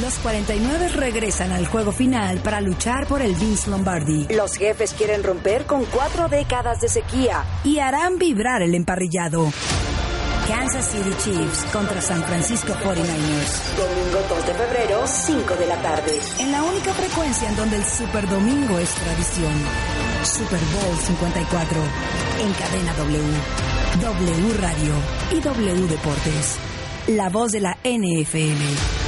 [0.00, 4.28] Los 49 regresan al juego final para luchar por el Vince Lombardi.
[4.30, 9.50] Los jefes quieren romper con cuatro décadas de sequía y harán vibrar el emparrillado.
[10.46, 13.76] Kansas City Chiefs contra San Francisco 49ers.
[13.76, 16.12] Domingo 2 de febrero, 5 de la tarde.
[16.38, 19.52] En la única frecuencia en donde el Super Domingo es tradición.
[20.22, 21.80] Super Bowl 54.
[22.40, 23.22] En cadena W.
[24.00, 24.94] W Radio
[25.32, 26.56] y W Deportes.
[27.08, 29.07] La voz de la NFL.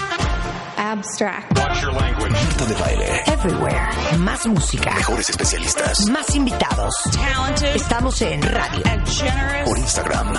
[0.81, 1.55] abstract.
[1.55, 3.21] Marta de baile.
[3.27, 4.17] Everywhere.
[4.17, 4.93] Más música.
[4.95, 6.07] Mejores especialistas.
[6.09, 6.93] Más invitados.
[7.75, 8.83] Estamos en radio,
[9.65, 10.33] Por Instagram,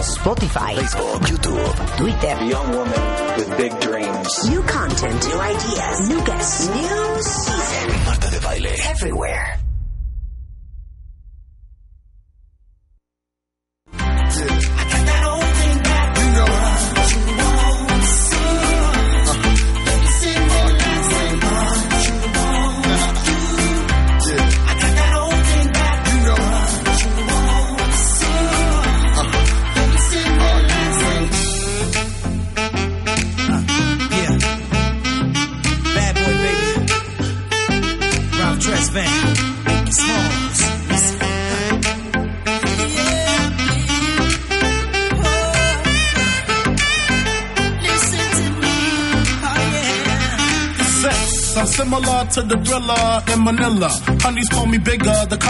[0.00, 1.96] Spotify, Facebook, YouTube.
[1.98, 2.36] Twitter.
[2.48, 3.02] young woman
[3.36, 4.48] with big dreams.
[4.48, 8.04] New content, new ideas, new guests, new season.
[8.06, 8.74] Marta de baile.
[8.90, 9.55] Everywhere.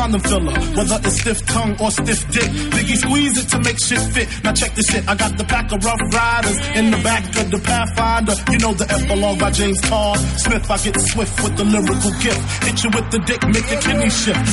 [0.07, 0.59] Condom filler.
[0.77, 4.29] Whether it's stiff tongue or stiff dick, Biggie squeeze it to make shit fit.
[4.45, 7.51] Now check this shit, I got the pack of rough riders in the back of
[7.51, 8.35] the Pathfinder.
[8.53, 10.71] You know the epilogue by James Todd Smith.
[10.71, 12.43] I get swift with the lyrical gift.
[12.65, 14.47] Hit you with the dick, make your kidney shift.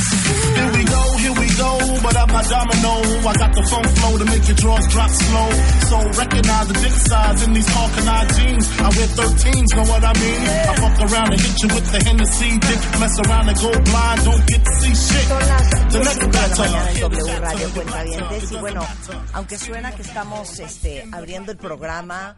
[0.57, 1.03] Here we go,
[2.03, 2.93] but I'm not domino.
[3.23, 5.49] I got the funk flow to make your drawers drop slow.
[5.89, 8.65] So recognize the dick size in these Hawkeye jeans.
[8.77, 10.41] I wear 13s, know what I mean?
[10.43, 12.81] I fuck around and hit you with the Hennessy dick.
[12.99, 15.27] Mess around and go blind, don't get to see shit.
[15.93, 16.83] The 10 next battle.
[18.51, 18.85] y bueno,
[19.33, 22.35] aunque suena que estamos este, abriendo el programa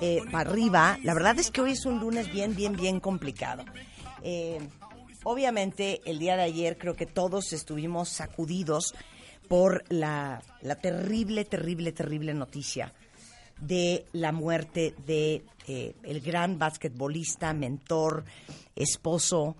[0.00, 3.64] eh, para arriba, la verdad es que hoy es un lunes bien, bien, bien complicado.
[4.22, 4.58] Eh,
[5.28, 8.94] obviamente el día de ayer creo que todos estuvimos sacudidos
[9.48, 10.40] por la,
[10.80, 12.94] terrible, terrible, terrible noticia
[13.60, 18.24] de la muerte de eh, el gran basquetbolista, mentor,
[18.76, 19.56] esposo,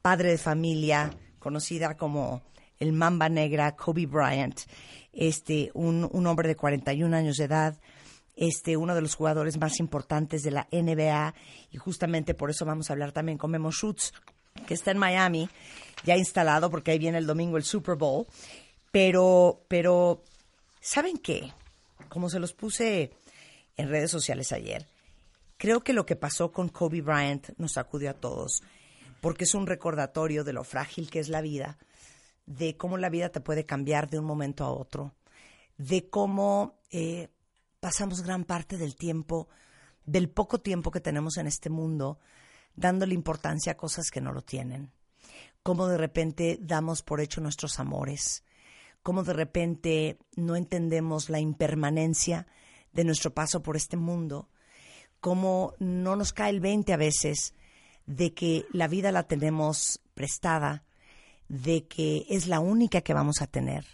[0.00, 2.40] padre de familia, conocida como
[2.78, 4.58] el Mamba Negra, Kobe Bryant,
[5.12, 7.78] este, un, un hombre de 41 años de edad,
[8.36, 11.34] este, uno de los jugadores más importantes de la NBA,
[11.72, 14.14] y justamente por eso vamos a hablar también con Memo Schutz,
[14.66, 15.48] que está en Miami,
[16.04, 18.26] ya instalado, porque ahí viene el domingo el Super Bowl.
[18.90, 20.22] Pero, pero,
[20.80, 21.52] ¿saben qué?
[22.08, 23.12] Como se los puse
[23.76, 24.86] en redes sociales ayer,
[25.56, 28.62] creo que lo que pasó con Kobe Bryant nos sacudió a todos,
[29.20, 31.78] porque es un recordatorio de lo frágil que es la vida,
[32.46, 35.14] de cómo la vida te puede cambiar de un momento a otro,
[35.78, 37.28] de cómo eh,
[37.78, 39.48] pasamos gran parte del tiempo,
[40.04, 42.18] del poco tiempo que tenemos en este mundo,
[42.76, 44.92] dándole importancia a cosas que no lo tienen,
[45.62, 48.44] cómo de repente damos por hecho nuestros amores,
[49.02, 52.46] cómo de repente no entendemos la impermanencia
[52.92, 54.48] de nuestro paso por este mundo,
[55.20, 57.54] cómo no nos cae el 20 a veces
[58.06, 60.84] de que la vida la tenemos prestada,
[61.48, 63.84] de que es la única que vamos a tener.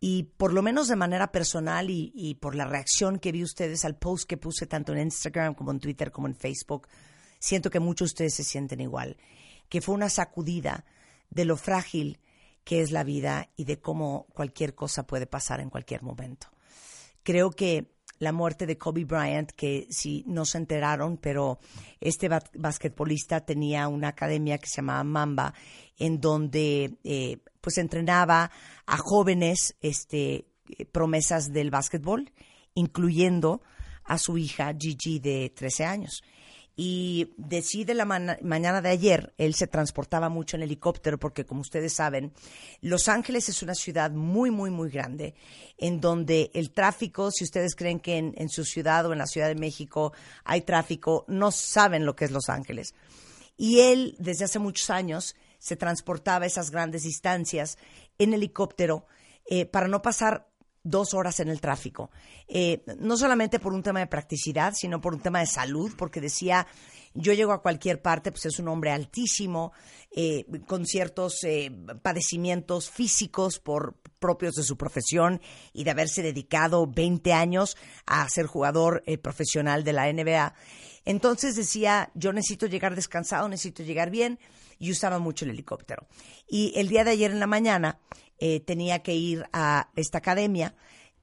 [0.00, 3.84] Y por lo menos de manera personal y, y por la reacción que vi ustedes
[3.84, 6.88] al post que puse tanto en Instagram como en Twitter como en Facebook,
[7.40, 9.16] siento que muchos de ustedes se sienten igual,
[9.68, 10.84] que fue una sacudida
[11.30, 12.20] de lo frágil
[12.62, 16.46] que es la vida y de cómo cualquier cosa puede pasar en cualquier momento.
[17.24, 21.58] Creo que la muerte de Kobe Bryant, que si no se enteraron, pero
[22.00, 25.54] este ba- basquetbolista tenía una academia que se llamaba Mamba,
[25.98, 28.50] en donde eh, pues entrenaba
[28.86, 32.30] a jóvenes este, eh, promesas del básquetbol,
[32.74, 33.62] incluyendo
[34.04, 36.22] a su hija Gigi de 13 años.
[36.82, 41.92] Y decide la mañana de ayer, él se transportaba mucho en helicóptero porque, como ustedes
[41.92, 42.32] saben,
[42.80, 45.34] Los Ángeles es una ciudad muy, muy, muy grande,
[45.76, 49.26] en donde el tráfico, si ustedes creen que en, en su ciudad o en la
[49.26, 52.94] Ciudad de México hay tráfico, no saben lo que es Los Ángeles.
[53.58, 57.76] Y él, desde hace muchos años, se transportaba esas grandes distancias
[58.16, 59.04] en helicóptero
[59.44, 60.49] eh, para no pasar
[60.82, 62.10] dos horas en el tráfico.
[62.48, 66.20] Eh, no solamente por un tema de practicidad, sino por un tema de salud, porque
[66.20, 66.66] decía,
[67.14, 69.72] yo llego a cualquier parte, pues es un hombre altísimo,
[70.12, 71.70] eh, con ciertos eh,
[72.02, 75.40] padecimientos físicos por propios de su profesión
[75.72, 80.54] y de haberse dedicado 20 años a ser jugador eh, profesional de la NBA.
[81.04, 84.38] Entonces decía, yo necesito llegar descansado, necesito llegar bien,
[84.80, 86.08] y usaba mucho el helicóptero.
[86.48, 88.00] Y el día de ayer en la mañana
[88.38, 90.74] eh, tenía que ir a esta academia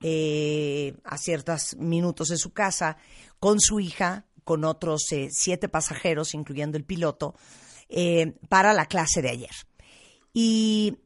[0.01, 2.97] eh, a ciertos minutos de su casa
[3.39, 7.35] con su hija, con otros eh, siete pasajeros, incluyendo el piloto,
[8.49, 9.55] para la clase de ayer.
[10.33, 10.97] Y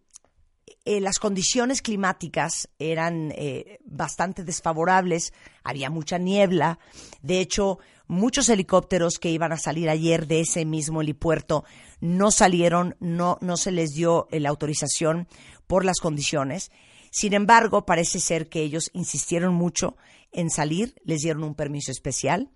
[0.86, 5.34] eh, las condiciones climáticas eran eh, bastante desfavorables,
[5.64, 6.80] había mucha niebla,
[7.22, 11.64] de hecho muchos helicópteros que iban a salir ayer de ese mismo helipuerto
[12.02, 15.28] no salieron, no, no se les dio eh, la autorización
[15.68, 16.72] por las condiciones.
[17.12, 19.96] Sin embargo, parece ser que ellos insistieron mucho
[20.32, 22.50] en salir, les dieron un permiso especial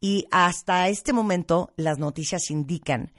[0.00, 3.12] y hasta este momento las noticias indican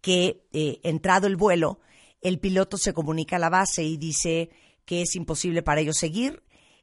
[0.00, 1.80] que eh, entrado el vuelo,
[2.22, 4.50] el piloto se comunica a la base y dice
[4.84, 6.42] que es imposible para ellos seguir,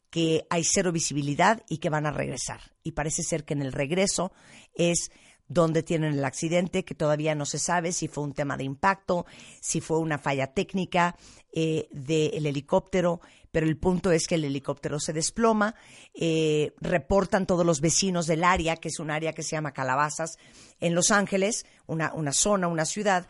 [0.09, 2.59] que hay cero visibilidad y que van a regresar.
[2.83, 4.31] Y parece ser que en el regreso
[4.73, 5.11] es
[5.47, 9.25] donde tienen el accidente, que todavía no se sabe si fue un tema de impacto,
[9.59, 11.15] si fue una falla técnica
[11.51, 13.19] eh, del helicóptero,
[13.51, 15.73] pero el punto es que el helicóptero se desploma,
[16.13, 20.37] eh, reportan todos los vecinos del área, que es un área que se llama Calabazas,
[20.79, 23.27] en Los Ángeles, una, una zona, una ciudad,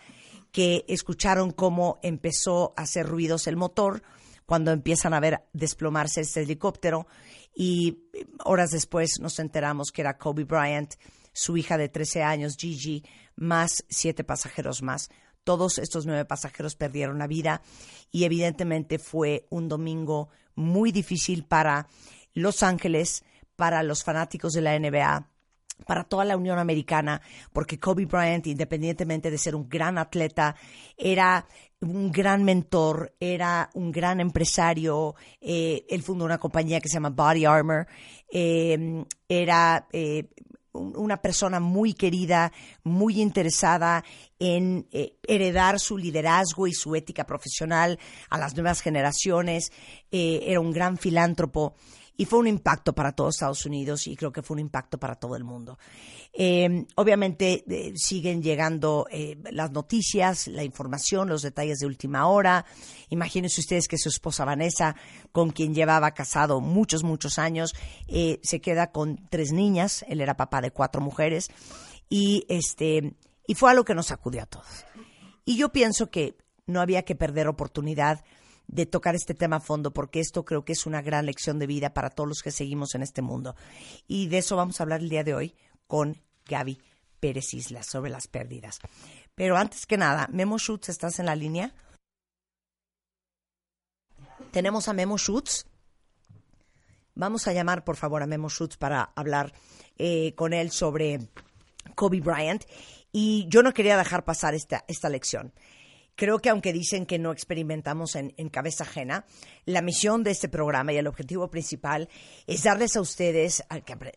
[0.51, 4.01] que escucharon cómo empezó a hacer ruidos el motor
[4.46, 7.07] cuando empiezan a ver desplomarse este helicóptero
[7.54, 10.96] y eh, horas después nos enteramos que era Kobe Bryant,
[11.34, 13.04] su hija de 13 años, Gigi,
[13.36, 15.10] más siete pasajeros más.
[15.44, 17.62] Todos estos nueve pasajeros perdieron la vida
[18.12, 21.88] y evidentemente fue un domingo muy difícil para
[22.34, 23.24] Los Ángeles,
[23.56, 25.30] para los fanáticos de la NBA,
[25.86, 27.22] para toda la Unión Americana,
[27.54, 30.56] porque Kobe Bryant, independientemente de ser un gran atleta,
[30.98, 31.46] era
[31.81, 35.16] un gran mentor, era un gran empresario.
[35.42, 37.88] eh, él fundó una compañía que se llama Body Armor.
[38.31, 40.30] eh, era eh,
[40.72, 42.52] un- una persona muy querida,
[42.84, 44.04] muy interesada
[44.38, 47.98] en eh, heredar su liderazgo y su ética profesional
[48.30, 49.72] a las nuevas generaciones.
[50.12, 51.74] eh, era un gran filántropo
[52.19, 55.16] y fue un impacto para todos Estados Unidos y creo que fue un impacto para
[55.16, 55.80] todo el mundo.
[56.33, 57.63] Eh, obviamente
[57.95, 62.66] siguen llegando eh, las noticias, la información, los detalles de última hora.
[63.07, 64.98] Imagínense ustedes que su esposa Vanessa,
[65.31, 67.74] con quien llevaba casado muchos, muchos años,
[68.10, 70.04] eh, se queda con tres niñas.
[70.10, 71.48] Él era papá de cuatro mujeres
[72.10, 73.15] y este
[73.48, 74.86] y fue algo que nos sacudió a todos.
[75.46, 78.25] Y yo pienso que no había que perder oportunidad
[78.72, 81.66] de tocar este tema a fondo, porque esto creo que es una gran lección de
[81.68, 83.56] vida para todos los que seguimos en este mundo.
[84.08, 85.56] Y de eso vamos a hablar el día de hoy
[85.88, 86.80] con Gaby
[87.20, 88.80] Pérez Islas sobre las pérdidas.
[89.34, 91.74] Pero antes que nada, Memo Schutz, ¿estás en la línea?
[94.52, 95.66] Tenemos a Memo Schutz.
[97.16, 99.52] Vamos a llamar, por favor, a Memo Schutz para hablar
[99.98, 101.28] eh, con él sobre
[101.96, 102.66] Kobe Bryant.
[103.12, 105.54] Y yo no quería dejar pasar esta, esta lección.
[106.20, 109.26] Creo que aunque dicen que no experimentamos en, cabeza ajena,
[109.64, 112.10] la misión de este programa y el objetivo principal
[112.46, 113.64] es darles a ustedes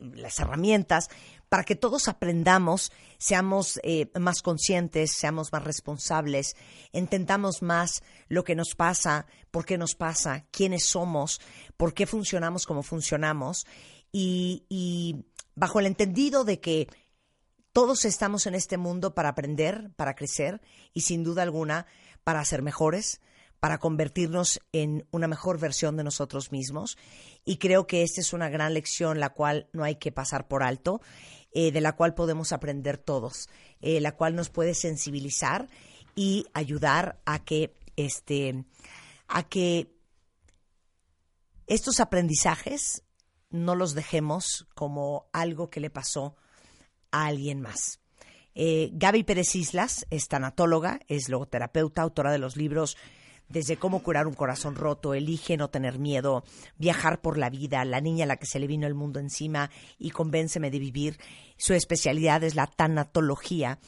[0.00, 1.10] las herramientas
[1.48, 6.56] para que todos aprendamos, seamos eh, más conscientes, seamos más responsables,
[6.92, 11.40] entendamos más lo que nos pasa, por qué nos pasa, quiénes somos,
[11.76, 13.64] por qué funcionamos como funcionamos
[14.10, 16.88] y bajo el entendido de que
[17.72, 20.60] todos estamos en este mundo para aprender, para crecer
[20.92, 21.86] y sin duda alguna
[22.22, 23.20] para ser mejores,
[23.60, 26.98] para convertirnos en una mejor versión de nosotros mismos.
[27.44, 30.62] Y creo que esta es una gran lección la cual no hay que pasar por
[30.62, 31.00] alto,
[31.52, 33.48] eh, de la cual podemos aprender todos,
[33.80, 35.68] eh, la cual nos puede sensibilizar
[36.14, 38.64] y ayudar a que este
[39.28, 39.94] a que
[41.66, 43.02] estos aprendizajes
[43.50, 46.36] no los dejemos como algo que le pasó
[47.12, 48.00] a alguien más.
[48.54, 52.96] Eh, Gaby Pérez Islas es tanatóloga, es logoterapeuta, autora de los libros
[53.52, 56.42] desde cómo curar un corazón roto, elige no tener miedo,
[56.78, 59.70] viajar por la vida, la niña a la que se le vino el mundo encima
[59.98, 61.18] y convénceme de vivir.
[61.58, 63.78] Su especialidad es la tanatología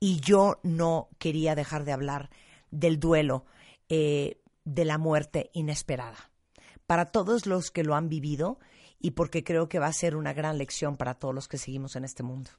[0.00, 2.30] y yo no quería dejar de hablar
[2.70, 3.44] del duelo,
[3.88, 6.30] eh, de la muerte inesperada.
[6.86, 8.58] Para todos los que lo han vivido
[8.98, 11.94] y porque creo que va a ser una gran lección para todos los que seguimos
[11.94, 12.50] en este mundo.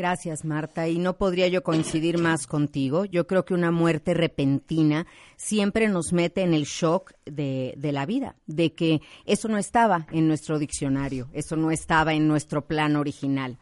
[0.00, 0.88] Gracias, Marta.
[0.88, 3.04] Y no podría yo coincidir más contigo.
[3.04, 8.06] Yo creo que una muerte repentina siempre nos mete en el shock de, de, la
[8.06, 12.96] vida, de que eso no estaba en nuestro diccionario, eso no estaba en nuestro plan
[12.96, 13.58] original.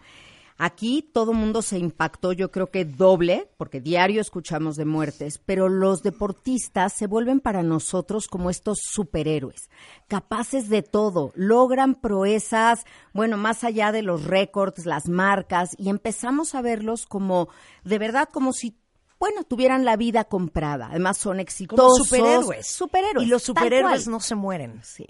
[0.60, 5.68] Aquí todo mundo se impactó, yo creo que doble, porque diario escuchamos de muertes, pero
[5.68, 9.70] los deportistas se vuelven para nosotros como estos superhéroes,
[10.08, 12.84] capaces de todo, logran proezas,
[13.14, 17.48] bueno, más allá de los récords, las marcas, y empezamos a verlos como,
[17.84, 18.76] de verdad, como si
[19.20, 20.88] bueno, tuvieran la vida comprada.
[20.90, 21.84] Además son exitosos.
[21.84, 22.66] Como superhéroes.
[22.68, 23.26] Superhéroes.
[23.26, 24.80] Y los superhéroes no se mueren.
[24.84, 25.06] Sí.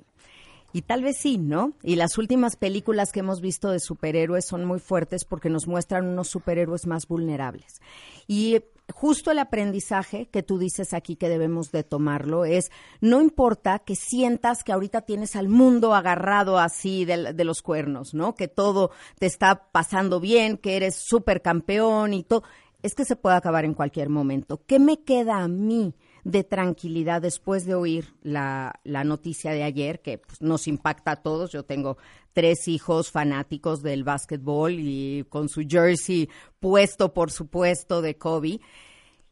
[0.73, 1.73] Y tal vez sí, ¿no?
[1.83, 6.07] Y las últimas películas que hemos visto de superhéroes son muy fuertes porque nos muestran
[6.07, 7.81] unos superhéroes más vulnerables.
[8.27, 8.61] Y
[8.93, 12.71] justo el aprendizaje que tú dices aquí que debemos de tomarlo es,
[13.01, 18.13] no importa que sientas que ahorita tienes al mundo agarrado así de, de los cuernos,
[18.13, 18.35] ¿no?
[18.35, 22.43] Que todo te está pasando bien, que eres supercampeón y todo.
[22.83, 24.61] Es que se puede acabar en cualquier momento.
[24.67, 25.95] ¿Qué me queda a mí?
[26.29, 31.23] De tranquilidad después de oír la, la noticia de ayer, que pues, nos impacta a
[31.23, 31.51] todos.
[31.51, 31.97] Yo tengo
[32.35, 36.29] tres hijos fanáticos del básquetbol y con su jersey
[36.61, 38.61] puesto, por supuesto, de Kobe.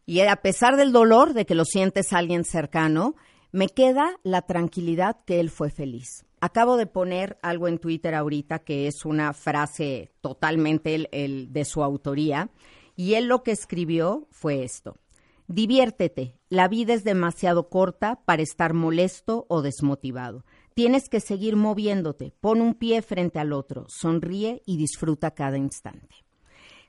[0.07, 3.15] Y a pesar del dolor de que lo sientes alguien cercano,
[3.53, 6.25] me queda la tranquilidad que él fue feliz.
[6.41, 11.67] Acabo de poner algo en Twitter ahorita que es una frase totalmente el, el de
[11.67, 12.49] su autoría.
[12.97, 14.97] Y él lo que escribió fue esto.
[15.49, 20.45] Diviértete, la vida es demasiado corta para estar molesto o desmotivado.
[20.75, 26.17] Tienes que seguir moviéndote, pon un pie frente al otro, sonríe y disfruta cada instante.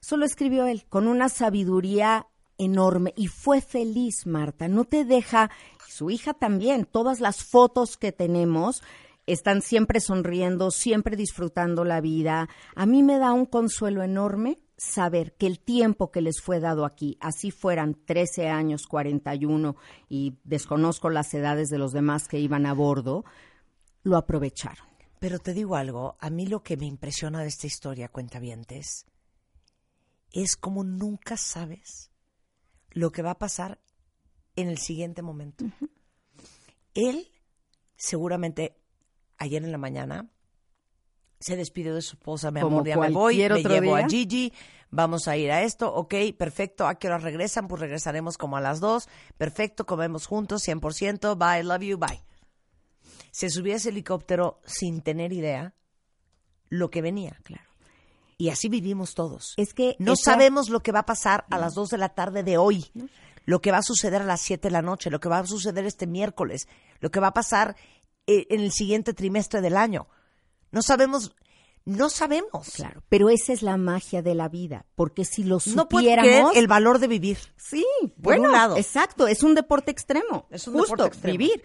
[0.02, 4.68] Eso lo escribió él con una sabiduría enorme y fue feliz, Marta.
[4.68, 5.52] No te deja,
[5.88, 8.82] su hija también, todas las fotos que tenemos
[9.28, 12.50] están siempre sonriendo, siempre disfrutando la vida.
[12.76, 16.86] A mí me da un consuelo enorme saber que el tiempo que les fue dado
[16.86, 19.75] aquí, así fueran 13 años, 41,
[20.07, 23.25] y desconozco las edades de los demás que iban a bordo,
[24.03, 24.86] lo aprovecharon.
[25.19, 29.07] Pero te digo algo, a mí lo que me impresiona de esta historia, cuentavientes,
[30.31, 32.12] es como nunca sabes
[32.91, 33.79] lo que va a pasar
[34.55, 35.65] en el siguiente momento.
[35.65, 35.89] Uh -huh.
[36.93, 37.27] Él,
[37.96, 38.77] seguramente,
[39.38, 40.29] ayer en la mañana,
[41.39, 44.06] se despidió de su esposa, mi amor, ya me voy, me llevo día.
[44.06, 44.53] a Gigi,
[44.89, 47.67] vamos a ir a esto, ok, perfecto, ¿a qué hora regresan?
[47.67, 52.22] Pues regresaremos como a las dos, perfecto, comemos juntos, 100%, bye, love you, bye.
[53.32, 55.74] Se subió a ese helicóptero sin tener idea
[56.70, 57.38] lo que venía.
[57.44, 57.63] Claro.
[58.39, 59.53] Y así vivimos todos.
[59.58, 62.10] Es que no esa- sabemos lo que va a pasar a las 2 de la
[62.10, 62.86] tarde de hoy,
[63.46, 65.46] lo que va a suceder a las 7 de la noche, lo que va a
[65.46, 66.67] suceder este miércoles,
[67.00, 67.75] lo que va a pasar
[68.27, 70.08] eh, en el siguiente trimestre del año.
[70.71, 71.33] No sabemos,
[71.86, 72.69] no sabemos.
[72.75, 76.67] Claro, pero esa es la magia de la vida, porque si lo No supiéramos, el
[76.67, 77.38] valor de vivir.
[77.55, 77.86] Sí,
[78.21, 78.77] Por bueno, un lado.
[78.77, 80.47] exacto, es un deporte extremo.
[80.50, 81.38] Es un justo, deporte extremo.
[81.38, 81.63] vivir.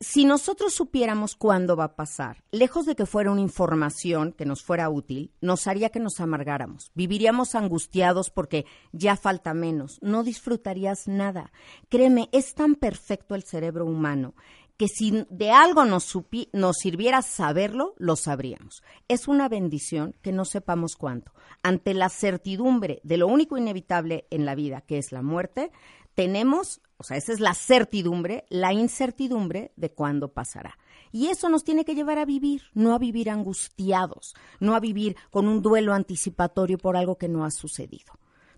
[0.00, 4.62] Si nosotros supiéramos cuándo va a pasar, lejos de que fuera una información que nos
[4.62, 6.90] fuera útil, nos haría que nos amargáramos.
[6.94, 9.98] Viviríamos angustiados porque ya falta menos.
[10.02, 11.52] No disfrutarías nada.
[11.88, 14.34] Créeme, es tan perfecto el cerebro humano
[14.76, 18.82] que si de algo nos, supi- nos sirviera saberlo, lo sabríamos.
[19.08, 21.32] Es una bendición que no sepamos cuánto.
[21.62, 25.70] Ante la certidumbre de lo único inevitable en la vida, que es la muerte,
[26.14, 30.78] tenemos, o sea, esa es la certidumbre, la incertidumbre de cuándo pasará.
[31.12, 35.16] Y eso nos tiene que llevar a vivir, no a vivir angustiados, no a vivir
[35.30, 38.12] con un duelo anticipatorio por algo que no ha sucedido.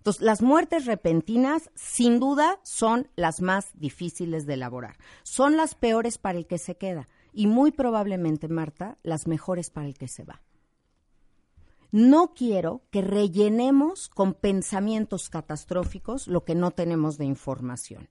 [0.07, 4.95] Entonces, las muertes repentinas, sin duda, son las más difíciles de elaborar.
[5.23, 9.85] Son las peores para el que se queda y muy probablemente, Marta, las mejores para
[9.85, 10.41] el que se va.
[11.91, 18.07] No quiero que rellenemos con pensamientos catastróficos lo que no tenemos de información.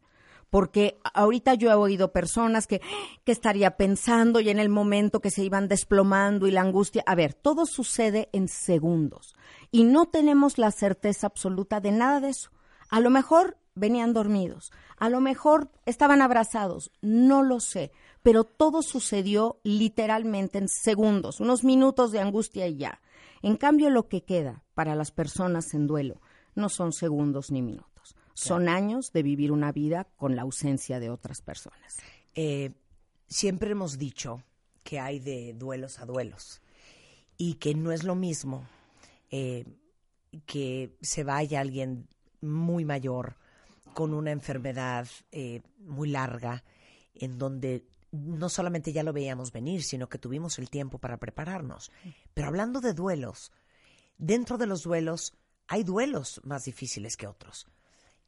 [0.50, 2.80] Porque ahorita yo he oído personas que,
[3.24, 7.02] que estaría pensando y en el momento que se iban desplomando y la angustia.
[7.06, 9.34] A ver, todo sucede en segundos
[9.70, 12.50] y no tenemos la certeza absoluta de nada de eso.
[12.88, 18.82] A lo mejor venían dormidos, a lo mejor estaban abrazados, no lo sé, pero todo
[18.82, 23.00] sucedió literalmente en segundos, unos minutos de angustia y ya.
[23.42, 26.20] En cambio, lo que queda para las personas en duelo
[26.54, 27.95] no son segundos ni minutos,
[28.36, 31.96] son años de vivir una vida con la ausencia de otras personas.
[32.34, 32.70] Eh,
[33.26, 34.42] siempre hemos dicho
[34.84, 36.60] que hay de duelos a duelos
[37.38, 38.68] y que no es lo mismo
[39.30, 39.64] eh,
[40.44, 42.08] que se vaya alguien
[42.42, 43.36] muy mayor
[43.94, 46.62] con una enfermedad eh, muy larga
[47.14, 51.90] en donde no solamente ya lo veíamos venir, sino que tuvimos el tiempo para prepararnos.
[52.34, 53.50] Pero hablando de duelos,
[54.18, 55.32] dentro de los duelos
[55.68, 57.66] hay duelos más difíciles que otros.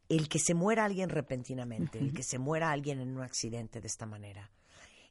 [0.09, 3.87] El que se muera alguien repentinamente, el que se muera alguien en un accidente de
[3.87, 4.51] esta manera,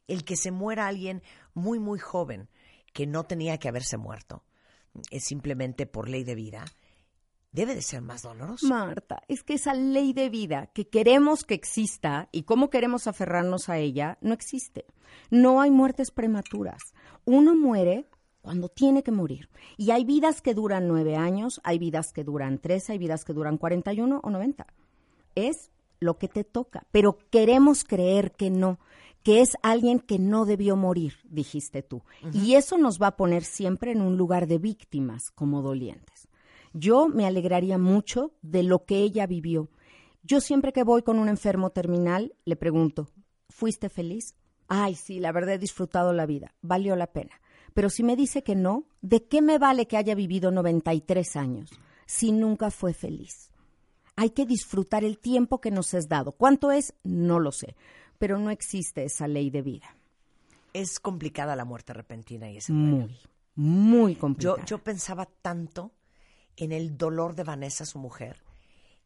[0.08, 1.22] el que se muera alguien
[1.54, 2.48] muy, muy joven,
[2.92, 4.42] que no tenía que haberse muerto,
[5.10, 6.64] es simplemente por ley de vida,
[7.52, 8.66] debe de ser más doloroso.
[8.66, 13.68] Marta, es que esa ley de vida que queremos que exista y cómo queremos aferrarnos
[13.68, 14.86] a ella, no existe.
[15.30, 16.94] No hay muertes prematuras.
[17.24, 18.06] Uno muere
[18.40, 19.48] cuando tiene que morir.
[19.76, 23.32] Y hay vidas que duran nueve años, hay vidas que duran tres, hay vidas que
[23.32, 24.66] duran 41 o 90.
[25.46, 28.78] Es lo que te toca, pero queremos creer que no,
[29.22, 32.02] que es alguien que no debió morir, dijiste tú.
[32.32, 36.28] Y eso nos va a poner siempre en un lugar de víctimas como dolientes.
[36.72, 39.68] Yo me alegraría mucho de lo que ella vivió.
[40.22, 43.08] Yo siempre que voy con un enfermo terminal le pregunto,
[43.48, 44.34] ¿fuiste feliz?
[44.68, 47.40] Ay, sí, la verdad he disfrutado la vida, valió la pena.
[47.74, 51.70] Pero si me dice que no, ¿de qué me vale que haya vivido 93 años
[52.06, 53.50] si nunca fue feliz?
[54.20, 56.32] Hay que disfrutar el tiempo que nos es dado.
[56.32, 56.92] ¿Cuánto es?
[57.04, 57.76] No lo sé,
[58.18, 59.94] pero no existe esa ley de vida.
[60.72, 62.74] Es complicada la muerte repentina y duelo.
[62.74, 63.16] Muy,
[63.54, 64.64] muy complicada.
[64.64, 65.92] yo pensaba tanto
[66.56, 68.42] en el dolor de Vanessa, su mujer,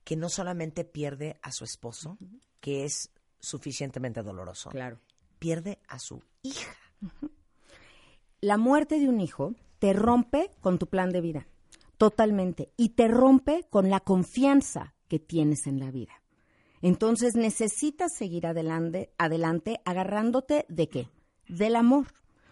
[0.02, 2.16] que no solamente pierde a su esposo,
[2.60, 4.98] que es suficientemente doloroso, Claro.
[5.38, 6.72] pierde a su hija.
[8.40, 11.46] la muerte de un hijo te rompe con tu plan de vida,
[11.98, 16.22] totalmente, y te rompe con la confianza que tienes en la vida.
[16.80, 21.08] Entonces necesitas seguir adelante, adelante agarrándote de qué?
[21.50, 22.06] Del amor.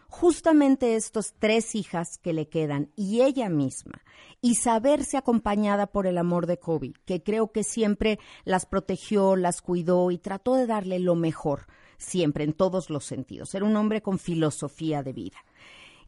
[0.08, 4.02] Justamente estos tres hijas que le quedan y ella misma,
[4.42, 9.62] y saberse acompañada por el amor de Kobe, que creo que siempre las protegió, las
[9.62, 11.64] cuidó y trató de darle lo mejor,
[11.96, 13.54] siempre, en todos los sentidos.
[13.54, 15.38] Era un hombre con filosofía de vida.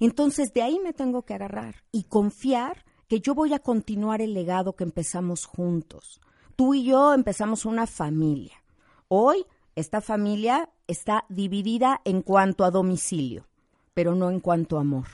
[0.01, 4.35] Entonces de ahí me tengo que agarrar y confiar que yo voy a continuar el
[4.35, 6.21] legado que empezamos juntos.
[6.57, 8.63] Tú y yo empezamos una familia.
[9.09, 13.47] Hoy esta familia está dividida en cuanto a domicilio,
[13.95, 15.07] pero no en cuanto a amor.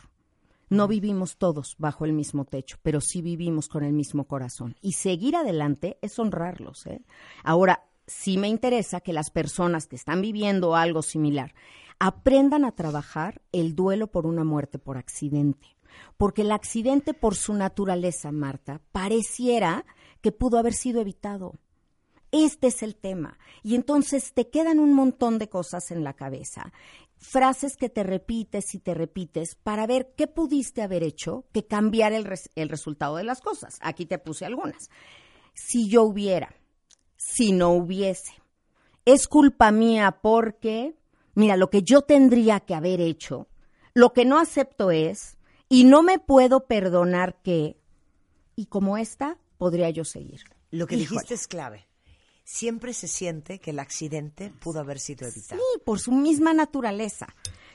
[0.70, 4.76] No vivimos todos bajo el mismo techo, pero sí vivimos con el mismo corazón.
[4.82, 6.86] Y seguir adelante es honrarlos.
[6.86, 7.00] ¿eh?
[7.42, 11.54] Ahora, sí me interesa que las personas que están viviendo algo similar
[11.98, 15.68] aprendan a trabajar el duelo por una muerte por accidente.
[16.16, 19.86] Porque el accidente por su naturaleza, Marta, pareciera
[20.20, 21.54] que pudo haber sido evitado.
[22.30, 23.38] Este es el tema.
[23.62, 26.72] Y entonces te quedan un montón de cosas en la cabeza,
[27.16, 32.12] frases que te repites y te repites para ver qué pudiste haber hecho que cambiar
[32.12, 33.78] el, el resultado de las cosas.
[33.80, 34.90] Aquí te puse algunas.
[35.54, 36.54] Si yo hubiera,
[37.16, 38.32] si no hubiese,
[39.04, 40.94] es culpa mía porque,
[41.34, 43.48] mira, lo que yo tendría que haber hecho,
[43.94, 47.80] lo que no acepto es, y no me puedo perdonar que,
[48.54, 50.40] y como esta, podría yo seguir.
[50.70, 51.20] Lo que Híjole.
[51.20, 51.86] dijiste es clave.
[52.44, 55.60] Siempre se siente que el accidente pudo haber sido evitado.
[55.60, 57.26] Sí, por su misma naturaleza.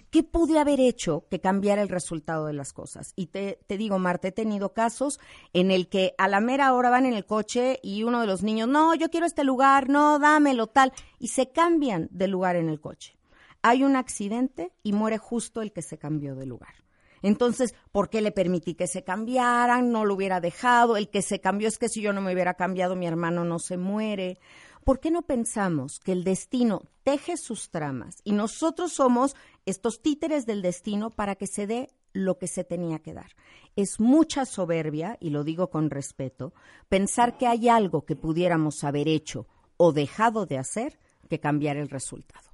[0.10, 3.14] ¿Qué pude haber hecho que cambiara el resultado de las cosas?
[3.16, 5.20] Y te, te digo, Marta, he tenido casos
[5.54, 8.44] en el que a la mera hora van en el coche y uno de los
[8.44, 12.70] niños, no, yo quiero este lugar, no, dámelo, tal, y se cambian de lugar en
[12.70, 13.18] el coche.
[13.64, 16.83] Hay un accidente y muere justo el que se cambió de lugar.
[17.24, 19.92] Entonces, ¿por qué le permití que se cambiaran?
[19.92, 20.98] No lo hubiera dejado.
[20.98, 23.58] El que se cambió es que si yo no me hubiera cambiado, mi hermano no
[23.58, 24.38] se muere.
[24.84, 30.46] ¿Por qué no pensamos que el destino teje sus tramas y nosotros somos estos títeres
[30.46, 33.32] del destino para que se dé lo que se tenía que dar?
[33.78, 36.54] Es mucha soberbia, y lo digo con respeto,
[36.90, 41.90] pensar que hay algo que pudiéramos haber hecho o dejado de hacer que cambiar el
[41.90, 42.50] resultado.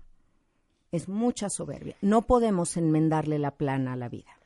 [0.91, 1.95] Es mucha soberbia.
[2.01, 4.38] No podemos enmendarle la plana a la vida.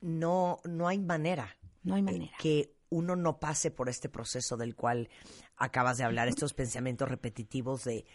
[0.00, 2.32] No, no hay manera No hay manera.
[2.38, 5.08] que uno no pase por este proceso del cual
[5.56, 8.06] acabas de hablar, estos pensamientos repetitivos de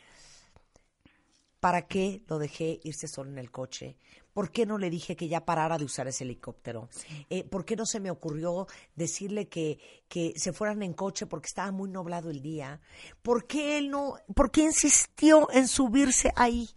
[1.59, 3.95] ¿Para qué lo dejé irse solo en el coche?
[4.33, 6.89] ¿Por qué no le dije que ya parara de usar ese helicóptero?
[7.29, 11.47] Eh, ¿Por qué no se me ocurrió decirle que, que se fueran en coche porque
[11.47, 12.81] estaba muy nublado el día?
[13.21, 16.69] ¿Por qué él no, por qué insistió en subirse ahí?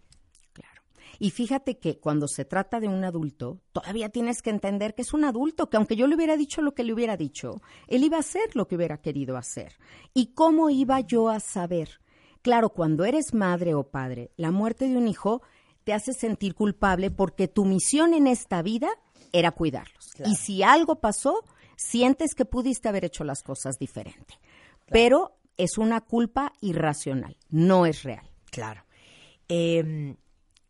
[1.19, 5.15] Y fíjate que cuando se trata de un adulto, todavía tienes que entender que es
[5.15, 8.17] un adulto, que aunque yo le hubiera dicho lo que le hubiera dicho, él iba
[8.17, 9.79] a hacer lo que hubiera querido hacer.
[10.15, 12.01] ¿Y cómo iba yo a saber?
[12.43, 15.43] Claro, cuando eres madre o padre, la muerte de un hijo
[15.85, 18.89] te hace sentir culpable porque tu misión en esta vida
[19.33, 20.15] era cuidarlos.
[20.25, 21.45] Y si algo pasó,
[21.77, 24.35] sientes que pudiste haber hecho las cosas diferente.
[24.87, 28.31] Pero es una culpa irracional, no es real.
[28.51, 28.85] Claro.
[29.49, 30.17] Eh,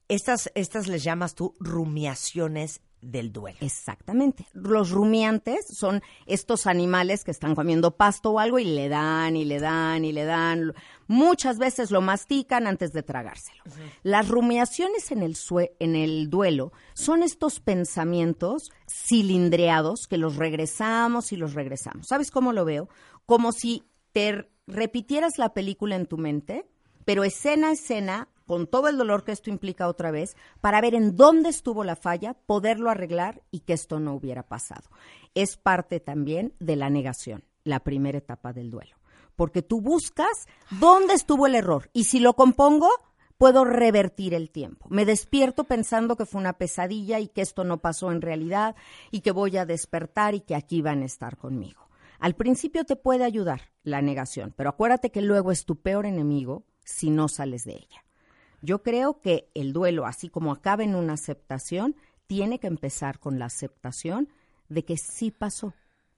[0.09, 3.59] estas, estas les llamas tú rumiaciones del duelo.
[3.61, 4.47] Exactamente.
[4.53, 9.45] Los rumiantes son estos animales que están comiendo pasto o algo y le dan y
[9.45, 10.73] le dan y le dan.
[11.07, 13.62] Muchas veces lo mastican antes de tragárselo.
[14.03, 21.33] Las rumiaciones en el, sue- en el duelo son estos pensamientos cilindreados que los regresamos
[21.33, 22.09] y los regresamos.
[22.09, 22.88] ¿Sabes cómo lo veo?
[23.25, 26.66] Como si te repitieras la película en tu mente,
[27.05, 30.95] pero escena a escena, con todo el dolor que esto implica otra vez, para ver
[30.95, 34.89] en dónde estuvo la falla, poderlo arreglar y que esto no hubiera pasado.
[35.35, 38.97] Es parte también de la negación, la primera etapa del duelo.
[39.35, 40.47] Porque tú buscas
[40.81, 42.89] dónde estuvo el error y si lo compongo,
[43.37, 44.87] puedo revertir el tiempo.
[44.89, 48.77] Me despierto pensando que fue una pesadilla y que esto no pasó en realidad
[49.11, 51.87] y que voy a despertar y que aquí van a estar conmigo.
[52.19, 56.65] Al principio te puede ayudar la negación, pero acuérdate que luego es tu peor enemigo
[56.83, 58.06] si no sales de ella.
[58.67, 61.95] Yo creo que el duelo, así como acaba en una aceptación,
[62.27, 64.29] tiene que empezar con la aceptación
[64.69, 65.73] de que sí pasó.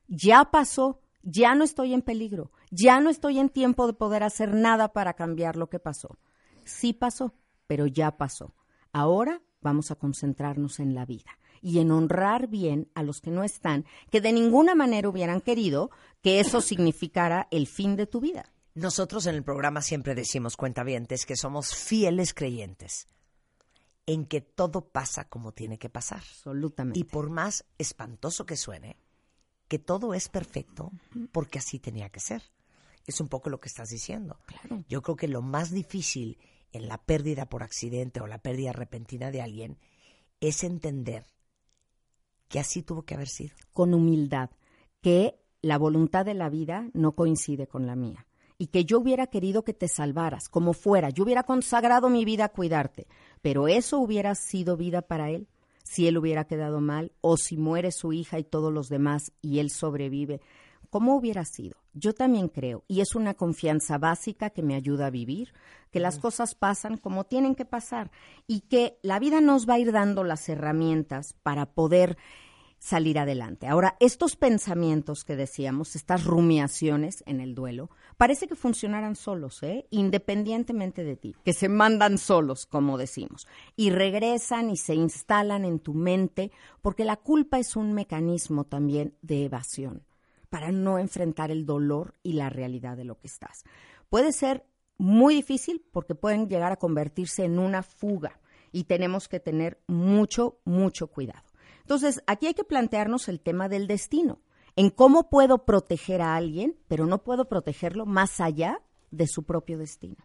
[0.06, 4.54] Ya pasó, ya no estoy en peligro, ya no estoy en tiempo de poder hacer
[4.54, 6.16] nada para cambiar lo que pasó.
[6.64, 7.34] Sí pasó,
[7.66, 8.54] pero ya pasó.
[8.94, 13.44] Ahora vamos a concentrarnos en la vida y en honrar bien a los que no
[13.44, 15.90] están, que de ninguna manera hubieran querido
[16.22, 18.46] que eso significara el fin de tu vida.
[18.78, 23.08] Nosotros en el programa siempre decimos, cuentavientes, que somos fieles creyentes
[24.06, 26.18] en que todo pasa como tiene que pasar.
[26.20, 27.00] Absolutamente.
[27.00, 28.96] Y por más espantoso que suene,
[29.66, 30.92] que todo es perfecto
[31.32, 32.44] porque así tenía que ser.
[33.04, 34.38] Es un poco lo que estás diciendo.
[34.88, 36.38] Yo creo que lo más difícil
[36.70, 39.78] en la pérdida por accidente o la pérdida repentina de alguien
[40.40, 41.26] es entender
[42.46, 43.56] que así tuvo que haber sido.
[43.72, 44.50] con humildad,
[45.00, 48.27] que la voluntad de la vida no coincide con la mía
[48.58, 52.46] y que yo hubiera querido que te salvaras, como fuera, yo hubiera consagrado mi vida
[52.46, 53.06] a cuidarte,
[53.40, 55.48] pero eso hubiera sido vida para él,
[55.84, 59.60] si él hubiera quedado mal, o si muere su hija y todos los demás y
[59.60, 60.40] él sobrevive,
[60.90, 61.76] ¿cómo hubiera sido?
[61.94, 65.52] Yo también creo, y es una confianza básica que me ayuda a vivir,
[65.90, 68.10] que las cosas pasan como tienen que pasar
[68.46, 72.18] y que la vida nos va a ir dando las herramientas para poder
[72.78, 73.66] salir adelante.
[73.66, 79.86] Ahora, estos pensamientos que decíamos, estas rumiaciones en el duelo, parece que funcionaran solos, ¿eh?
[79.90, 85.78] independientemente de ti, que se mandan solos, como decimos, y regresan y se instalan en
[85.78, 86.50] tu mente,
[86.82, 90.04] porque la culpa es un mecanismo también de evasión,
[90.50, 93.64] para no enfrentar el dolor y la realidad de lo que estás.
[94.10, 94.66] Puede ser
[94.98, 98.40] muy difícil porque pueden llegar a convertirse en una fuga
[98.72, 101.44] y tenemos que tener mucho, mucho cuidado.
[101.82, 104.40] Entonces, aquí hay que plantearnos el tema del destino,
[104.78, 109.76] en cómo puedo proteger a alguien, pero no puedo protegerlo más allá de su propio
[109.76, 110.24] destino.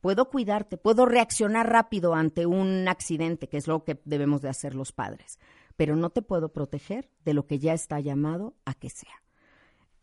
[0.00, 4.76] Puedo cuidarte, puedo reaccionar rápido ante un accidente, que es lo que debemos de hacer
[4.76, 5.40] los padres,
[5.76, 9.20] pero no te puedo proteger de lo que ya está llamado a que sea.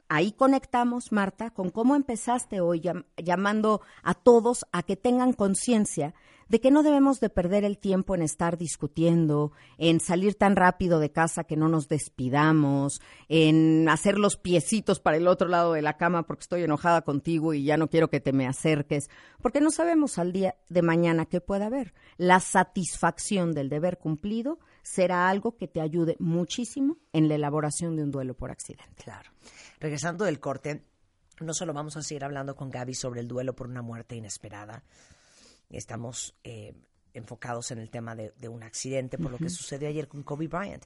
[0.10, 6.13] Ahí conectamos, Marta, con cómo empezaste hoy llam- llamando a todos a que tengan conciencia
[6.48, 11.00] de que no debemos de perder el tiempo en estar discutiendo, en salir tan rápido
[11.02, 15.82] de casa que no nos despidamos, en hacer los piecitos para el otro lado de
[15.82, 19.10] la cama porque estoy enojada contigo y ya no quiero que te me acerques,
[19.41, 21.93] porque no sabemos al día de mañana qué puede haber.
[22.15, 28.04] La satisfacción del deber cumplido será algo que te ayude muchísimo en la elaboración de
[28.04, 29.04] un duelo por accidente.
[29.04, 29.30] Claro.
[29.82, 30.86] Regresando del corte,
[31.41, 34.84] no solo vamos a seguir hablando con Gaby sobre el duelo por una muerte inesperada,
[35.69, 36.73] estamos eh,
[37.13, 40.47] enfocados en el tema de, de un accidente por lo que sucedió ayer con Kobe
[40.47, 40.86] Bryant,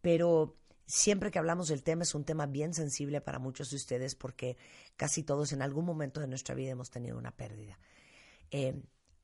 [0.00, 4.14] pero siempre que hablamos del tema es un tema bien sensible para muchos de ustedes
[4.14, 4.56] porque
[4.94, 7.76] casi todos en algún momento de nuestra vida hemos tenido una pérdida.
[8.52, 8.80] Eh,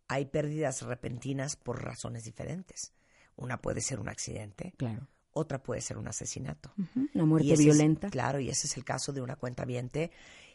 [0.08, 2.92] hay pérdidas repentinas por razones diferentes.
[3.36, 5.08] Una puede ser un accidente, Claro.
[5.32, 6.72] otra puede ser un asesinato.
[7.14, 8.10] Una muerte Y ese es- violenta.
[8.10, 9.64] claro, y ese es el caso de una cuenta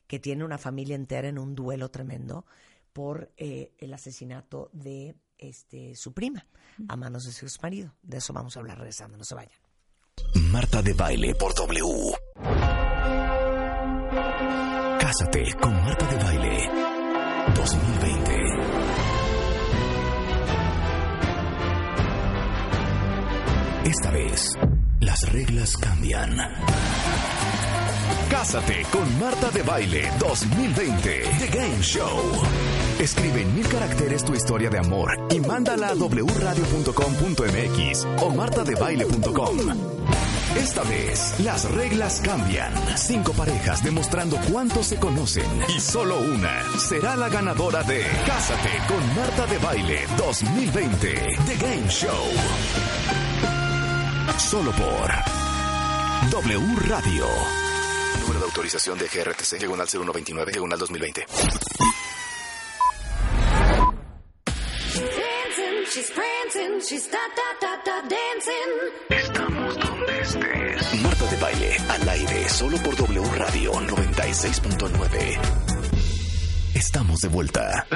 [0.07, 2.45] que tiene una familia entera en un duelo tremendo
[2.93, 6.45] por eh, el asesinato de este, su prima
[6.87, 7.93] a manos de su ex marido.
[8.01, 9.59] De eso vamos a hablar regresando, no se vayan.
[10.51, 12.13] Marta de Baile por W.
[14.99, 16.71] Cásate con Marta de Baile
[17.55, 19.06] 2020.
[23.87, 24.51] Esta vez,
[24.99, 26.35] las reglas cambian.
[28.29, 31.21] Cásate con Marta de Baile 2020.
[31.39, 32.19] The Game Show.
[32.99, 36.87] Escribe en mil caracteres tu historia de amor y mándala a wradio.com.mx
[38.23, 39.57] o martadebaile.com.
[40.57, 42.73] Esta vez, las reglas cambian.
[42.97, 49.15] Cinco parejas demostrando cuánto se conocen y solo una será la ganadora de Cásate con
[49.15, 51.13] Marta de Baile 2020.
[51.45, 52.25] The Game Show.
[54.35, 55.11] Solo por
[56.29, 57.25] W Radio.
[58.21, 61.25] Número de autorización de GRTC, diagonal 0129, diagonal 2020.
[64.95, 68.71] Dancing, she's prancing, she's da da da da dancing.
[69.09, 71.01] Estamos donde estés.
[71.01, 75.39] Marta de Baile, al aire, solo por W Radio 96.9.
[76.75, 77.87] Estamos de vuelta.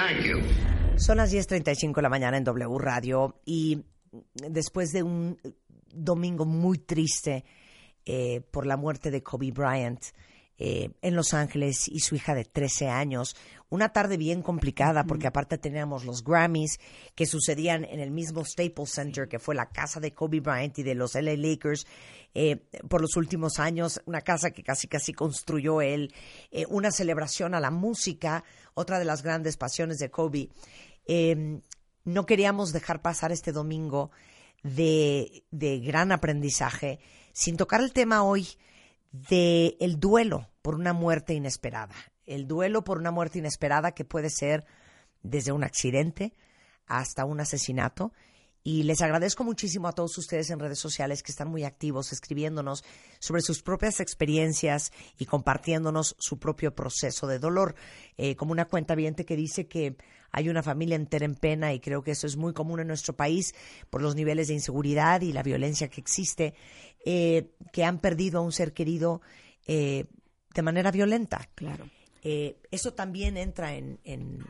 [0.98, 3.84] Son las 10.35 de la mañana en W Radio y
[4.34, 5.38] después de un
[5.94, 7.46] domingo muy triste
[8.06, 10.04] eh, por la muerte de Kobe Bryant
[10.58, 13.36] eh, en Los Ángeles y su hija de 13 años,
[13.70, 16.80] una tarde bien complicada porque aparte teníamos los Grammys
[17.16, 20.84] que sucedían en el mismo Staples Center que fue la casa de Kobe Bryant y
[20.84, 21.88] de los LA Lakers
[22.34, 26.14] eh, por los últimos años, una casa que casi casi construyó él,
[26.70, 30.50] una celebración a la música, otra de las grandes pasiones de Kobe.
[31.06, 31.60] Eh,
[32.04, 34.12] no queríamos dejar pasar este domingo
[34.64, 37.00] de, de gran aprendizaje
[37.34, 38.48] sin tocar el tema hoy
[39.12, 41.96] de el duelo por una muerte inesperada.
[42.26, 44.66] El duelo por una muerte inesperada que puede ser
[45.24, 46.34] desde un accidente
[46.88, 48.14] hasta un asesinato.
[48.64, 52.84] Y les agradezco muchísimo a todos ustedes en redes sociales que están muy activos escribiéndonos
[53.20, 57.74] sobre sus propias experiencias y compartiéndonos su propio proceso de dolor.
[58.18, 59.96] Eh, como una cuenta viente que dice que
[60.32, 63.16] hay una familia entera en pena y creo que eso es muy común en nuestro
[63.16, 63.54] país
[63.90, 66.54] por los niveles de inseguridad y la violencia que existe,
[67.06, 69.22] eh, que han perdido a un ser querido
[69.68, 70.06] eh,
[70.54, 71.50] de manera violenta.
[71.56, 71.90] Claro.
[72.24, 74.46] Eh, eso también entra en, en,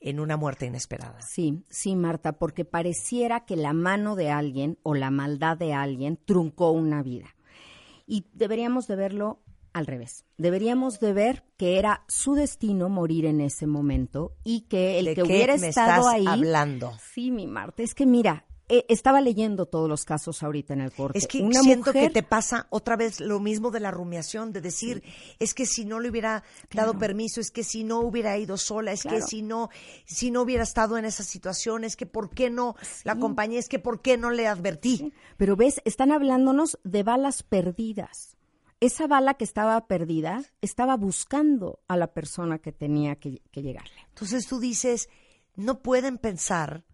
[0.00, 1.20] en una muerte inesperada.
[1.22, 6.18] Sí, sí, Marta, porque pareciera que la mano de alguien o la maldad de alguien
[6.24, 7.34] truncó una vida.
[8.06, 9.41] Y deberíamos de verlo
[9.72, 10.24] al revés.
[10.38, 15.14] Deberíamos de ver que era su destino morir en ese momento y que el ¿De
[15.14, 16.26] que qué hubiera me estado estás ahí.
[16.26, 16.92] hablando?
[17.14, 20.92] Sí, mi Marta, es que mira, eh, estaba leyendo todos los casos ahorita en el
[20.92, 21.18] corte.
[21.18, 24.52] Es que Una siento mujer, que te pasa otra vez lo mismo de la rumiación,
[24.52, 25.02] de decir,
[25.38, 28.92] es que si no le hubiera dado permiso, es que si no hubiera ido sola,
[28.92, 29.68] es que si no,
[30.06, 33.68] si no hubiera estado en esa situación, es que por qué no la acompañé, es
[33.68, 35.12] que por qué no le advertí.
[35.36, 38.31] Pero ves, están hablándonos de balas perdidas.
[38.82, 43.92] Esa bala que estaba perdida estaba buscando a la persona que tenía que, que llegarle.
[44.08, 45.08] Entonces tú dices,
[45.54, 46.84] no pueden pensar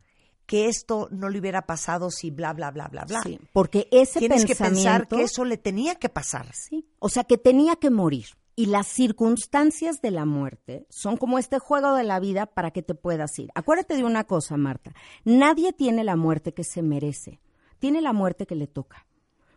[0.45, 3.23] que esto no le hubiera pasado si bla, bla, bla, bla, bla.
[3.23, 6.53] Sí, porque ese Tienes que pensar pensamiento- que eso le tenía que pasar.
[6.55, 8.27] Sí, o sea, que tenía que morir.
[8.55, 12.83] Y las circunstancias de la muerte son como este juego de la vida para que
[12.83, 13.51] te puedas ir.
[13.55, 14.93] Acuérdate de una cosa, Marta.
[15.25, 17.41] Nadie tiene la muerte que se merece.
[17.79, 19.07] Tiene la muerte que le toca.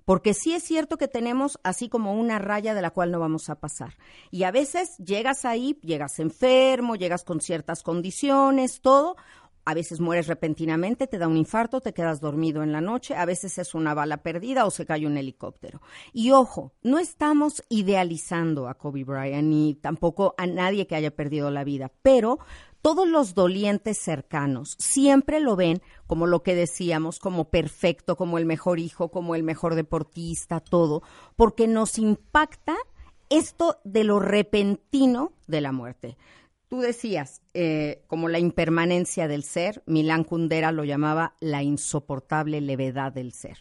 [0.06, 3.50] Porque sí es cierto que tenemos así como una raya de la cual no vamos
[3.50, 3.98] a pasar.
[4.30, 9.16] Y a veces llegas ahí, llegas enfermo, llegas con ciertas condiciones, todo.
[9.63, 13.26] A veces mueres repentinamente, te da un infarto, te quedas dormido en la noche, a
[13.26, 15.82] veces es una bala perdida o se cae un helicóptero.
[16.13, 21.52] Y ojo, no estamos idealizando a Kobe Bryant ni tampoco a nadie que haya perdido
[21.52, 22.39] la vida, pero
[22.82, 28.45] todos los dolientes cercanos siempre lo ven como lo que decíamos, como perfecto, como el
[28.45, 31.04] mejor hijo, como el mejor deportista, todo,
[31.36, 32.76] porque nos impacta
[33.30, 36.17] esto de lo repentino de la muerte.
[36.71, 43.12] Tú decías, eh, como la impermanencia del ser, Milán Kundera lo llamaba la insoportable levedad
[43.12, 43.57] del ser.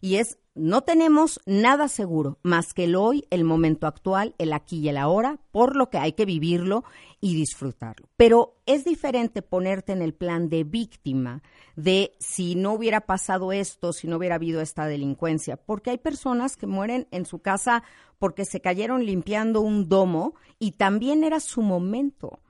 [0.00, 4.80] Y es, no tenemos nada seguro más que el hoy, el momento actual, el aquí
[4.80, 6.82] y el ahora, por lo que hay que vivirlo
[7.20, 8.08] y disfrutarlo.
[8.16, 11.44] Pero es diferente ponerte en el plan de víctima
[11.76, 16.56] de si no hubiera pasado esto, si no hubiera habido esta delincuencia, porque hay personas
[16.56, 17.84] que mueren en su casa
[18.18, 22.40] porque se cayeron limpiando un domo y también era su momento.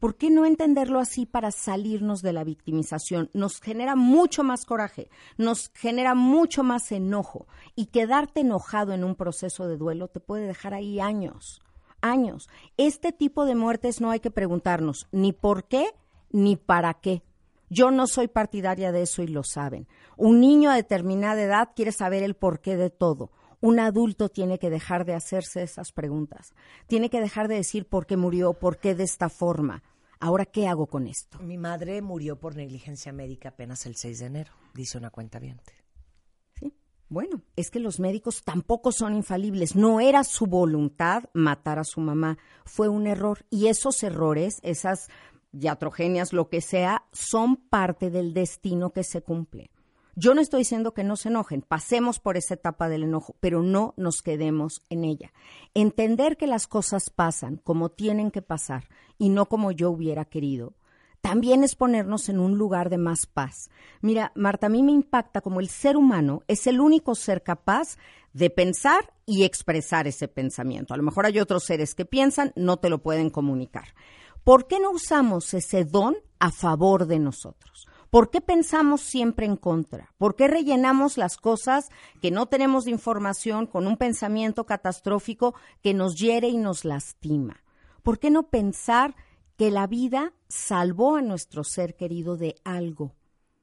[0.00, 3.28] ¿Por qué no entenderlo así para salirnos de la victimización?
[3.34, 9.14] Nos genera mucho más coraje, nos genera mucho más enojo y quedarte enojado en un
[9.14, 11.60] proceso de duelo te puede dejar ahí años.
[12.00, 12.48] años.
[12.78, 15.84] Este tipo de muertes no hay que preguntarnos ni por qué
[16.30, 17.22] ni para qué.
[17.68, 19.86] Yo no soy partidaria de eso y lo saben.
[20.16, 23.32] Un niño a determinada edad quiere saber el porqué de todo.
[23.60, 26.54] Un adulto tiene que dejar de hacerse esas preguntas.
[26.86, 29.82] Tiene que dejar de decir por qué murió, por qué de esta forma.
[30.18, 31.38] Ahora, ¿qué hago con esto?
[31.40, 35.72] Mi madre murió por negligencia médica apenas el 6 de enero, dice una cuenta viente.
[36.58, 36.74] Sí.
[37.08, 39.76] Bueno, es que los médicos tampoco son infalibles.
[39.76, 42.38] No era su voluntad matar a su mamá.
[42.64, 43.46] Fue un error.
[43.50, 45.08] Y esos errores, esas
[45.52, 49.70] iatrogenias, lo que sea, son parte del destino que se cumple.
[50.20, 53.62] Yo no estoy diciendo que no se enojen, pasemos por esa etapa del enojo, pero
[53.62, 55.32] no nos quedemos en ella.
[55.72, 60.74] Entender que las cosas pasan como tienen que pasar y no como yo hubiera querido,
[61.22, 63.70] también es ponernos en un lugar de más paz.
[64.02, 67.96] Mira, Marta, a mí me impacta como el ser humano es el único ser capaz
[68.34, 70.92] de pensar y expresar ese pensamiento.
[70.92, 73.94] A lo mejor hay otros seres que piensan, no te lo pueden comunicar.
[74.44, 77.86] ¿Por qué no usamos ese don a favor de nosotros?
[78.10, 80.12] ¿Por qué pensamos siempre en contra?
[80.18, 85.94] ¿Por qué rellenamos las cosas que no tenemos de información con un pensamiento catastrófico que
[85.94, 87.62] nos hiere y nos lastima?
[88.02, 89.14] ¿Por qué no pensar
[89.56, 93.14] que la vida salvó a nuestro ser querido de algo?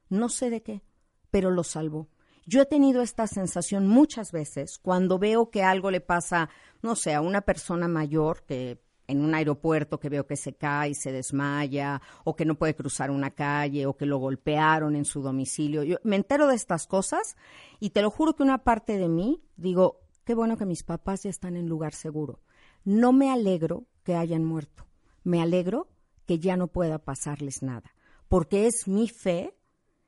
[0.08, 0.82] No sé de qué,
[1.30, 2.08] pero lo salvó.
[2.46, 6.50] Yo he tenido esta sensación muchas veces cuando veo que algo le pasa,
[6.82, 10.90] no sé, a una persona mayor que en un aeropuerto que veo que se cae
[10.90, 15.06] y se desmaya, o que no puede cruzar una calle, o que lo golpearon en
[15.06, 15.84] su domicilio.
[15.84, 17.38] Yo me entero de estas cosas
[17.80, 21.24] y te lo juro que una parte de mí digo, qué bueno que mis papás
[21.24, 22.42] ya están en lugar seguro.
[22.84, 24.86] No me alegro que hayan muerto,
[25.24, 25.88] me alegro
[26.26, 27.94] que ya no pueda pasarles nada,
[28.28, 29.56] porque es mi fe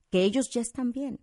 [0.10, 1.20] que ellos ya están bien.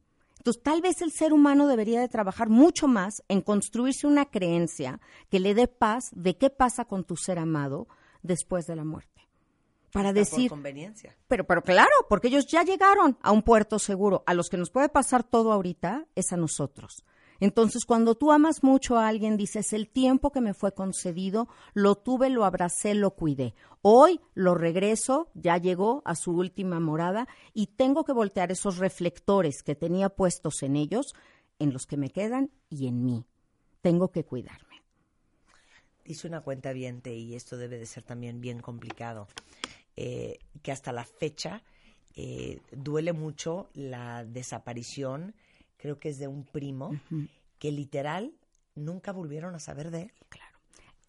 [0.46, 5.00] Entonces, tal vez el ser humano debería de trabajar mucho más en construirse una creencia
[5.28, 7.88] que le dé paz de qué pasa con tu ser amado
[8.22, 9.28] después de la muerte.
[9.90, 11.16] Para decir, Por conveniencia.
[11.26, 14.22] pero, pero claro, porque ellos ya llegaron a un puerto seguro.
[14.24, 17.04] A los que nos puede pasar todo ahorita es a nosotros.
[17.40, 21.96] Entonces, cuando tú amas mucho a alguien, dices, el tiempo que me fue concedido, lo
[21.96, 23.54] tuve, lo abracé, lo cuidé.
[23.82, 29.62] Hoy lo regreso, ya llegó a su última morada y tengo que voltear esos reflectores
[29.62, 31.14] que tenía puestos en ellos,
[31.58, 33.24] en los que me quedan y en mí.
[33.80, 34.82] Tengo que cuidarme.
[36.04, 39.26] Dice una cuenta viente, y esto debe de ser también bien complicado,
[39.96, 41.62] eh, que hasta la fecha
[42.14, 45.34] eh, duele mucho la desaparición,
[45.86, 47.00] creo que es de un primo,
[47.60, 48.32] que literal
[48.74, 50.12] nunca volvieron a saber de él.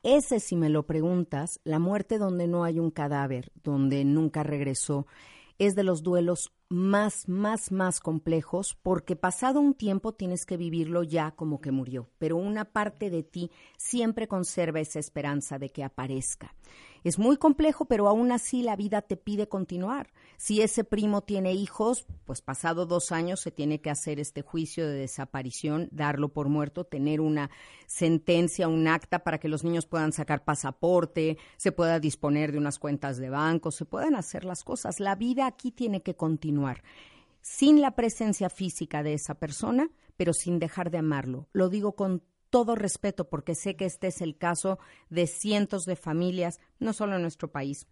[0.03, 5.07] Ese, si me lo preguntas, la muerte donde no hay un cadáver, donde nunca regresó,
[5.57, 11.03] es de los duelos más, más, más complejos, porque pasado un tiempo tienes que vivirlo
[11.03, 15.83] ya como que murió, pero una parte de ti siempre conserva esa esperanza de que
[15.83, 16.53] aparezca.
[17.03, 20.11] Es muy complejo, pero aún así la vida te pide continuar.
[20.35, 24.85] Si ese primo tiene hijos, pues pasado dos años se tiene que hacer este juicio
[24.85, 27.49] de desaparición, darlo por muerto, tener una
[27.85, 32.77] sentencia, un acta para que los niños puedan sacar pasaporte, se pueda disponer de unas
[32.77, 34.99] cuentas de banco, se puedan hacer las cosas.
[34.99, 36.56] La vida aquí tiene que continuar
[37.41, 41.47] sin la presencia física de esa persona, pero sin dejar de amarlo.
[41.53, 45.95] Lo digo con todo respeto porque sé que este es el caso de cientos de
[45.95, 47.87] familias, no solo en nuestro país,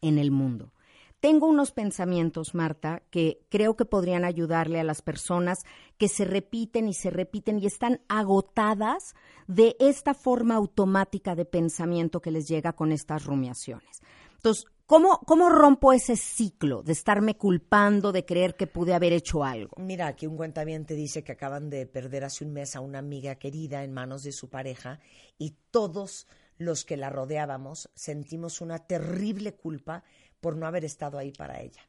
[0.00, 0.72] en el mundo.
[1.20, 5.60] Tengo unos pensamientos, Marta, que creo que podrían ayudarle a las personas
[5.96, 9.14] que se repiten y se repiten y están agotadas
[9.46, 14.02] de esta forma automática de pensamiento que les llega con estas rumiaciones.
[14.34, 19.44] Entonces, ¿cómo, cómo rompo ese ciclo de estarme culpando, de creer que pude haber hecho
[19.44, 19.76] algo?
[19.78, 23.36] Mira, aquí un cuentaviente dice que acaban de perder hace un mes a una amiga
[23.36, 25.00] querida en manos de su pareja
[25.38, 26.26] y todos
[26.58, 30.04] los que la rodeábamos sentimos una terrible culpa
[30.40, 31.82] por no haber estado ahí para ella.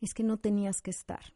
[0.00, 1.34] Es que no tenías que estar,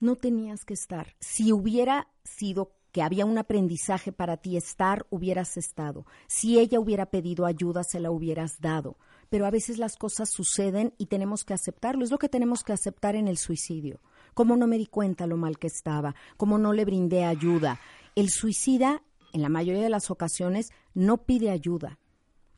[0.00, 1.14] no tenías que estar.
[1.20, 6.06] Si hubiera sido que había un aprendizaje para ti estar, hubieras estado.
[6.26, 8.96] Si ella hubiera pedido ayuda, se la hubieras dado.
[9.28, 12.04] Pero a veces las cosas suceden y tenemos que aceptarlo.
[12.04, 14.00] Es lo que tenemos que aceptar en el suicidio.
[14.34, 17.80] Cómo no me di cuenta lo mal que estaba, cómo no le brindé ayuda.
[18.14, 21.98] El suicida, en la mayoría de las ocasiones, no pide ayuda.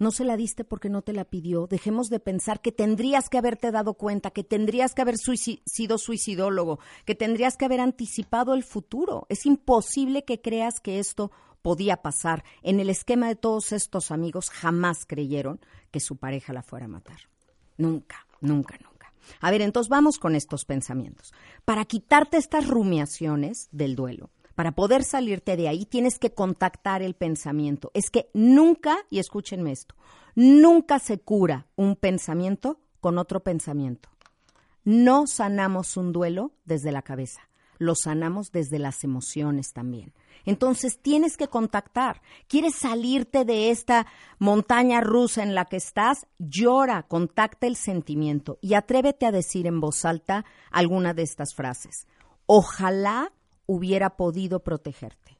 [0.00, 1.66] No se la diste porque no te la pidió.
[1.66, 6.78] Dejemos de pensar que tendrías que haberte dado cuenta, que tendrías que haber sido suicidólogo,
[7.04, 9.26] que tendrías que haber anticipado el futuro.
[9.28, 11.30] Es imposible que creas que esto
[11.62, 12.44] podía pasar.
[12.62, 16.88] En el esquema de todos estos amigos jamás creyeron que su pareja la fuera a
[16.88, 17.18] matar.
[17.76, 19.12] Nunca, nunca, nunca.
[19.40, 21.32] A ver, entonces vamos con estos pensamientos.
[21.64, 27.14] Para quitarte estas rumiaciones del duelo, Para poder salirte de ahí tienes que contactar el
[27.14, 27.90] pensamiento.
[27.94, 29.94] Es que nunca, y escúchenme esto,
[30.34, 34.10] nunca se cura un pensamiento con otro pensamiento.
[34.84, 37.48] No sanamos un duelo desde la cabeza,
[37.80, 40.12] lo sanamos desde las emociones también.
[40.44, 42.20] Entonces tienes que contactar.
[42.46, 44.06] ¿Quieres salirte de esta
[44.38, 46.26] montaña rusa en la que estás?
[46.38, 52.06] Llora, contacta el sentimiento y atrévete a decir en voz alta alguna de estas frases.
[52.44, 53.32] Ojalá
[53.66, 55.39] hubiera podido protegerte.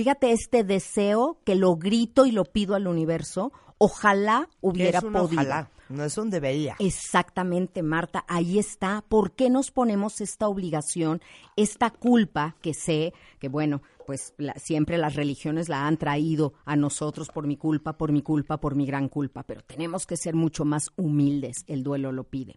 [0.00, 3.52] Fíjate este deseo que lo grito y lo pido al universo.
[3.76, 5.42] Ojalá hubiera es un podido.
[5.42, 6.74] ojalá, no es un debería.
[6.78, 9.04] Exactamente, Marta, ahí está.
[9.06, 11.20] ¿Por qué nos ponemos esta obligación,
[11.54, 16.76] esta culpa que sé que, bueno, pues la- siempre las religiones la han traído a
[16.76, 20.34] nosotros por mi culpa, por mi culpa, por mi gran culpa, pero tenemos que ser
[20.34, 22.56] mucho más humildes, el duelo lo pide.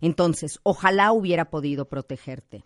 [0.00, 2.64] Entonces, ojalá hubiera podido protegerte,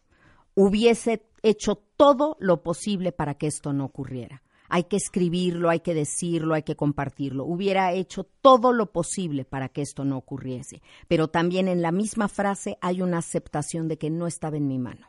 [0.56, 4.42] hubiese hecho todo lo posible para que esto no ocurriera.
[4.68, 7.44] Hay que escribirlo, hay que decirlo, hay que compartirlo.
[7.44, 10.82] Hubiera hecho todo lo posible para que esto no ocurriese.
[11.06, 14.78] Pero también en la misma frase hay una aceptación de que no estaba en mi
[14.80, 15.06] mano.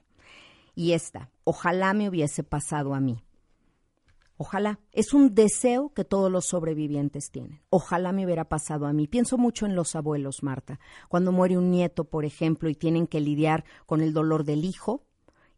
[0.76, 3.24] Y esta, ojalá me hubiese pasado a mí.
[4.40, 4.80] Ojalá.
[4.92, 7.62] Es un deseo que todos los sobrevivientes tienen.
[7.72, 9.08] Ojalá me hubiera pasado a mí.
[9.08, 10.80] Pienso mucho en los abuelos, Marta.
[11.10, 15.08] Cuando muere un nieto, por ejemplo, y tienen que lidiar con el dolor del hijo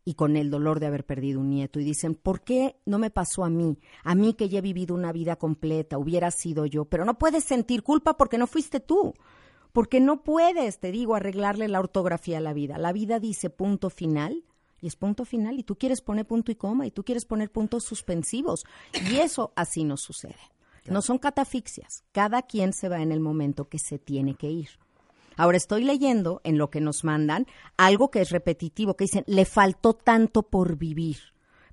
[0.10, 1.80] y con el dolor de haber perdido un nieto.
[1.80, 3.78] Y dicen, ¿por qué no me pasó a mí?
[4.04, 6.86] A mí que ya he vivido una vida completa, hubiera sido yo.
[6.86, 9.14] Pero no puedes sentir culpa porque no fuiste tú.
[9.72, 12.80] Porque no puedes, te digo, arreglarle la ortografía a la vida.
[12.80, 14.46] La vida dice punto final
[14.82, 17.52] y es punto final y tú quieres poner punto y coma y tú quieres poner
[17.52, 18.66] puntos suspensivos.
[19.12, 20.40] Y eso así no sucede.
[20.88, 22.04] No son catafixias.
[22.14, 24.70] Cada quien se va en el momento que se tiene que ir.
[25.40, 29.46] Ahora estoy leyendo en lo que nos mandan algo que es repetitivo, que dicen, le
[29.46, 31.16] faltó tanto por vivir.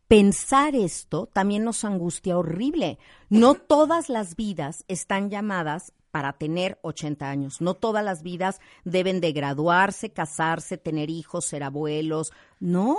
[0.06, 3.00] Pensar esto también nos angustia horrible.
[3.28, 7.60] No todas las vidas están llamadas para tener 80 años.
[7.60, 12.30] No todas las vidas deben de graduarse, casarse, tener hijos, ser abuelos.
[12.60, 12.98] No,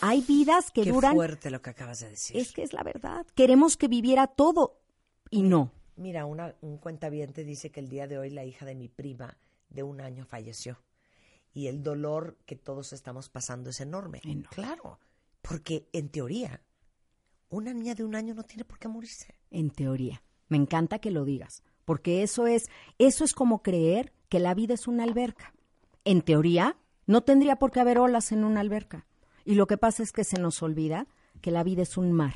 [0.00, 1.14] hay vidas que Qué duran...
[1.14, 2.36] fuerte lo que acabas de decir.
[2.36, 3.26] Es que es la verdad.
[3.36, 4.80] Queremos que viviera todo
[5.30, 5.70] y no.
[5.94, 9.38] Mira, una, un cuentaviente dice que el día de hoy la hija de mi prima
[9.70, 10.82] de un año falleció.
[11.52, 14.20] Y el dolor que todos estamos pasando es enorme.
[14.50, 15.00] Claro,
[15.42, 16.62] porque en teoría,
[17.48, 19.34] una niña de un año no tiene por qué morirse.
[19.50, 20.22] en teoría.
[20.48, 22.68] Me encanta que lo digas, porque eso es,
[22.98, 25.54] eso es como creer que la vida es una alberca.
[26.04, 29.06] En teoría, no tendría por qué haber olas en una alberca.
[29.44, 31.06] Y lo que pasa es que se nos olvida
[31.40, 32.34] que la vida es un mar.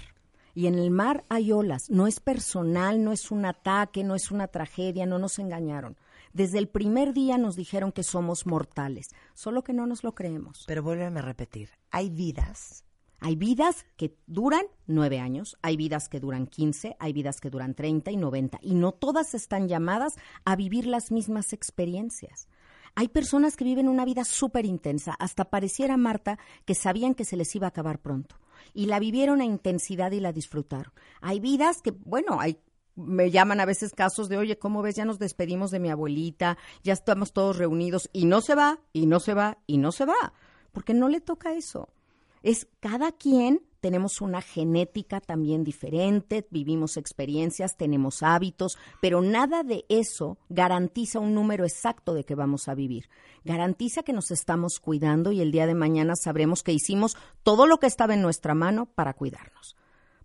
[0.54, 1.90] Y en el mar hay olas.
[1.90, 5.96] No es personal, no es un ataque, no es una tragedia, no nos engañaron.
[6.34, 10.64] Desde el primer día nos dijeron que somos mortales, solo que no nos lo creemos.
[10.66, 12.84] Pero vuélveme a repetir, hay vidas
[13.20, 17.74] Hay vidas que duran nueve años, hay vidas que duran 15, hay vidas que duran
[17.74, 22.48] 30 y 90, y no todas están llamadas a vivir las mismas experiencias.
[22.96, 27.36] Hay personas que viven una vida súper intensa, hasta pareciera, Marta, que sabían que se
[27.36, 28.36] les iba a acabar pronto,
[28.74, 30.92] y la vivieron a intensidad y la disfrutaron.
[31.22, 32.58] Hay vidas que, bueno, hay
[32.96, 34.96] me llaman a veces casos de, oye, ¿cómo ves?
[34.96, 39.06] Ya nos despedimos de mi abuelita, ya estamos todos reunidos y no se va, y
[39.06, 40.32] no se va, y no se va,
[40.72, 41.88] porque no le toca eso.
[42.42, 49.84] Es cada quien tenemos una genética también diferente, vivimos experiencias, tenemos hábitos, pero nada de
[49.90, 53.10] eso garantiza un número exacto de que vamos a vivir.
[53.44, 57.78] Garantiza que nos estamos cuidando y el día de mañana sabremos que hicimos todo lo
[57.78, 59.76] que estaba en nuestra mano para cuidarnos.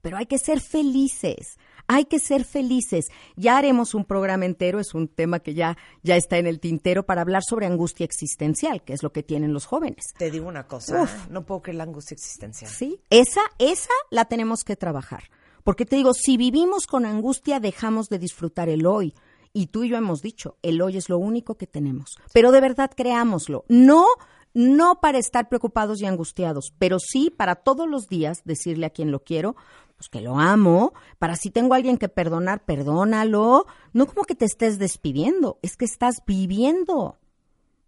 [0.01, 1.57] Pero hay que ser felices,
[1.89, 3.07] hay que ser felices.
[3.35, 7.03] Ya haremos un programa entero, es un tema que ya, ya está en el tintero
[7.03, 10.13] para hablar sobre angustia existencial, que es lo que tienen los jóvenes.
[10.15, 11.27] Te digo una cosa, Uf.
[11.29, 12.69] no puedo creer la angustia existencial.
[12.71, 15.23] Sí, esa, esa la tenemos que trabajar.
[15.63, 19.15] Porque te digo, si vivimos con angustia, dejamos de disfrutar el hoy.
[19.51, 22.17] Y tú y yo hemos dicho, el hoy es lo único que tenemos.
[22.33, 23.65] Pero de verdad creámoslo.
[23.67, 24.05] No,
[24.53, 29.11] no para estar preocupados y angustiados, pero sí para todos los días decirle a quien
[29.11, 29.55] lo quiero,
[29.99, 33.65] pues que lo amo, para si tengo a alguien que perdonar, perdónalo.
[33.91, 37.19] No como que te estés despidiendo, es que estás viviendo.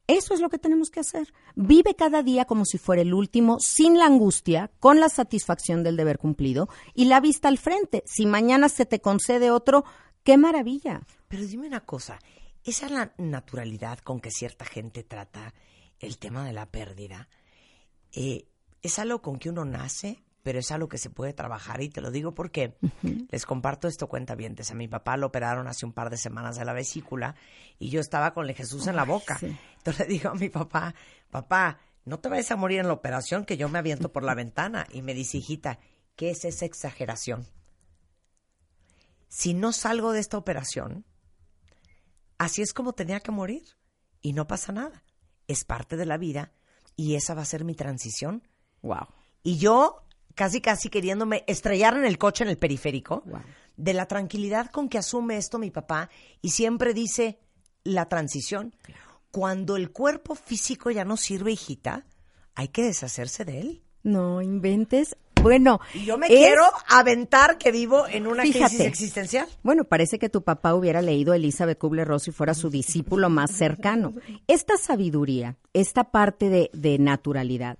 [0.07, 1.33] Eso es lo que tenemos que hacer.
[1.55, 5.95] Vive cada día como si fuera el último, sin la angustia, con la satisfacción del
[5.95, 8.03] deber cumplido y la vista al frente.
[8.05, 9.85] Si mañana se te concede otro,
[10.25, 11.03] qué maravilla.
[11.29, 12.19] Pero dime una cosa,
[12.65, 15.53] esa es la naturalidad con que cierta gente trata
[15.97, 17.29] el tema de la pérdida.
[18.11, 18.49] Eh,
[18.81, 22.01] es algo con que uno nace, pero es algo que se puede trabajar y te
[22.01, 22.75] lo digo porque
[23.29, 24.55] les comparto esto cuenta bien.
[24.69, 27.35] A mi papá lo operaron hace un par de semanas de la vesícula
[27.79, 29.37] y yo estaba con el Jesús en la boca.
[29.37, 29.55] sí.
[29.77, 30.93] Entonces le digo a mi papá,
[31.29, 34.35] papá, no te vayas a morir en la operación que yo me aviento por la
[34.35, 34.87] ventana.
[34.91, 35.79] Y me dice, hijita,
[36.15, 37.47] ¿qué es esa exageración?
[39.27, 41.05] Si no salgo de esta operación,
[42.37, 43.63] así es como tenía que morir
[44.21, 45.03] y no pasa nada.
[45.47, 46.51] Es parte de la vida
[46.95, 48.47] y esa va a ser mi transición.
[48.81, 49.07] Wow.
[49.43, 50.05] Y yo
[50.35, 53.23] casi casi queriéndome estrellar en el coche en el periférico
[53.77, 56.09] de la tranquilidad con que asume esto mi papá
[56.41, 57.39] y siempre dice
[57.83, 58.75] la transición.
[59.31, 62.05] Cuando el cuerpo físico ya no sirve, hijita,
[62.53, 63.81] hay que deshacerse de él.
[64.03, 65.15] No inventes.
[65.41, 69.47] Bueno, Y yo me es- quiero aventar que vivo en una crisis existencial.
[69.63, 73.51] Bueno, parece que tu papá hubiera leído a Elizabeth Kubler-Ross y fuera su discípulo más
[73.51, 74.13] cercano.
[74.47, 77.79] Esta sabiduría, esta parte de, de naturalidad,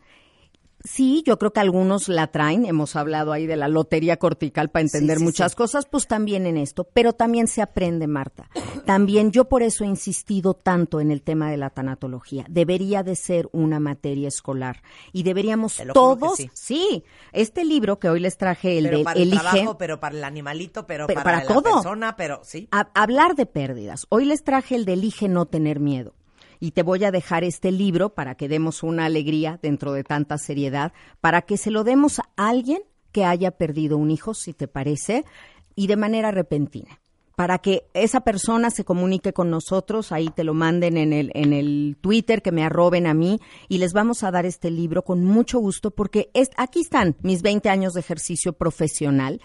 [0.83, 2.65] sí, yo creo que algunos la traen.
[2.65, 5.55] Hemos hablado ahí de la lotería cortical para entender sí, muchas sí.
[5.57, 6.83] cosas, pues también en esto.
[6.93, 8.49] Pero también se aprende, Marta.
[8.85, 12.45] También yo por eso he insistido tanto en el tema de la tanatología.
[12.49, 14.81] Debería de ser una materia escolar
[15.13, 16.49] y deberíamos todos, sí.
[16.53, 19.41] sí, este libro que hoy les traje, el pero de para el Elige.
[19.41, 21.73] trabajo, pero para el animalito, pero, Pero para, para la todo.
[21.75, 22.67] persona, pero sí.
[22.71, 24.05] A- hablar de pérdidas.
[24.09, 26.13] Hoy les traje el de Elige no tener miedo.
[26.61, 30.37] Y te voy a dejar este libro para que demos una alegría dentro de tanta
[30.37, 34.67] seriedad, para que se lo demos a alguien que haya perdido un hijo, si te
[34.67, 35.25] parece,
[35.75, 37.01] y de manera repentina.
[37.35, 41.51] Para que esa persona se comunique con nosotros, ahí te lo manden en el, en
[41.51, 45.25] el Twitter, que me arroben a mí, y les vamos a dar este libro con
[45.25, 49.41] mucho gusto, porque es, aquí están mis 20 años de ejercicio profesional.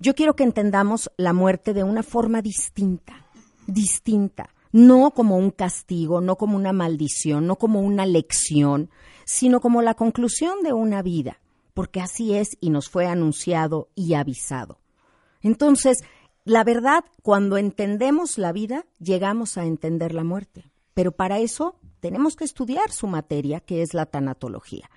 [0.00, 3.24] Yo quiero que entendamos la muerte de una forma distinta,
[3.68, 8.90] distinta, no como un castigo, no como una maldición, no como una lección,
[9.24, 11.40] sino como la conclusión de una vida,
[11.72, 14.78] porque así es y nos fue anunciado y avisado.
[15.40, 16.04] Entonces,
[16.44, 20.70] la verdad, cuando entendemos la vida, llegamos a entender la muerte.
[20.92, 24.90] Pero para eso tenemos que estudiar su materia, que es la tanatología.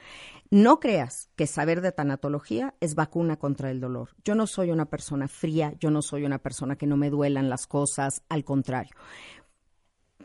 [0.52, 4.10] No creas que saber de tanatología es vacuna contra el dolor.
[4.24, 7.50] Yo no soy una persona fría, yo no soy una persona que no me duelan
[7.50, 8.96] las cosas, al contrario.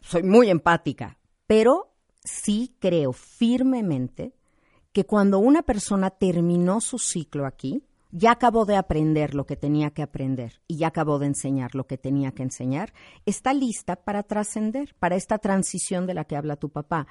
[0.06, 4.34] Soy muy empática, pero sí creo firmemente
[4.92, 9.92] que cuando una persona terminó su ciclo aquí, ya acabó de aprender lo que tenía
[9.92, 12.92] que aprender y ya acabó de enseñar lo que tenía que enseñar,
[13.24, 17.06] está lista para trascender, para esta transición de la que habla tu papá.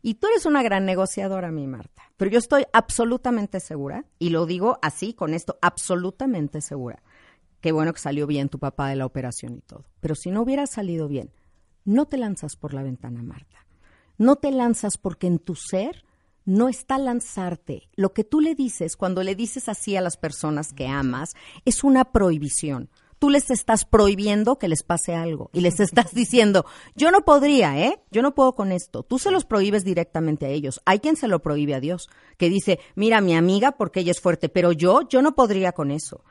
[0.00, 4.46] Y tú eres una gran negociadora, mi Marta, pero yo estoy absolutamente segura, y lo
[4.46, 7.02] digo así, con esto, absolutamente segura.
[7.60, 9.84] Qué bueno que salió bien tu papá de la operación y todo.
[10.00, 11.30] Pero si no hubiera salido bien,
[11.88, 13.66] no te lanzas por la ventana, Marta.
[14.18, 16.04] No te lanzas porque en tu ser
[16.44, 17.88] no está lanzarte.
[17.96, 21.30] Lo que tú le dices cuando le dices así a las personas que amas
[21.64, 22.90] es una prohibición.
[23.18, 27.78] Tú les estás prohibiendo que les pase algo y les estás diciendo, yo no podría,
[27.78, 27.98] ¿eh?
[28.10, 29.02] Yo no puedo con esto.
[29.02, 30.82] Tú se los prohíbes directamente a ellos.
[30.84, 34.20] Hay quien se lo prohíbe a Dios, que dice, mira, mi amiga, porque ella es
[34.20, 36.22] fuerte, pero yo, yo no podría con eso.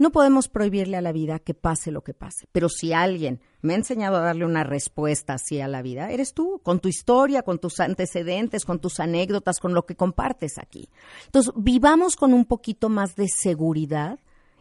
[0.00, 3.74] No podemos prohibirle a la vida que pase lo que pase, pero si alguien me
[3.74, 7.42] ha enseñado a darle una respuesta así a la vida, eres tú, con tu historia,
[7.42, 10.88] con tus antecedentes, con tus anécdotas, con lo que compartes aquí.
[11.26, 14.18] Entonces, vivamos con un poquito más de seguridad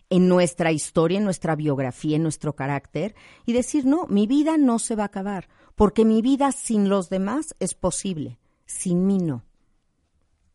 [0.09, 3.15] en nuestra historia, en nuestra biografía, en nuestro carácter
[3.45, 7.07] y decir, no, mi vida no se va a acabar, porque mi vida sin los
[7.07, 9.45] demás es posible, sin mí no.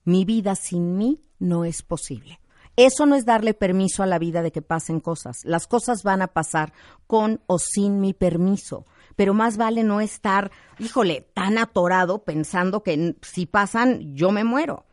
[0.05, 2.39] Mi vida sin mí no es posible.
[2.77, 5.39] Eso no es darle permiso a la vida de que pasen cosas.
[5.45, 6.73] Las cosas van a pasar
[7.07, 8.85] con o sin mi permiso.
[9.17, 10.51] Pero más vale no estar,
[10.81, 14.85] híjole, tan atorado pensando que si pasan yo me muero.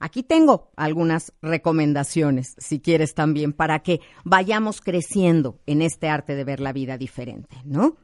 [0.00, 6.42] Aquí tengo algunas recomendaciones, si quieres también, para que vayamos creciendo en este arte de
[6.42, 7.96] ver la vida diferente, ¿no?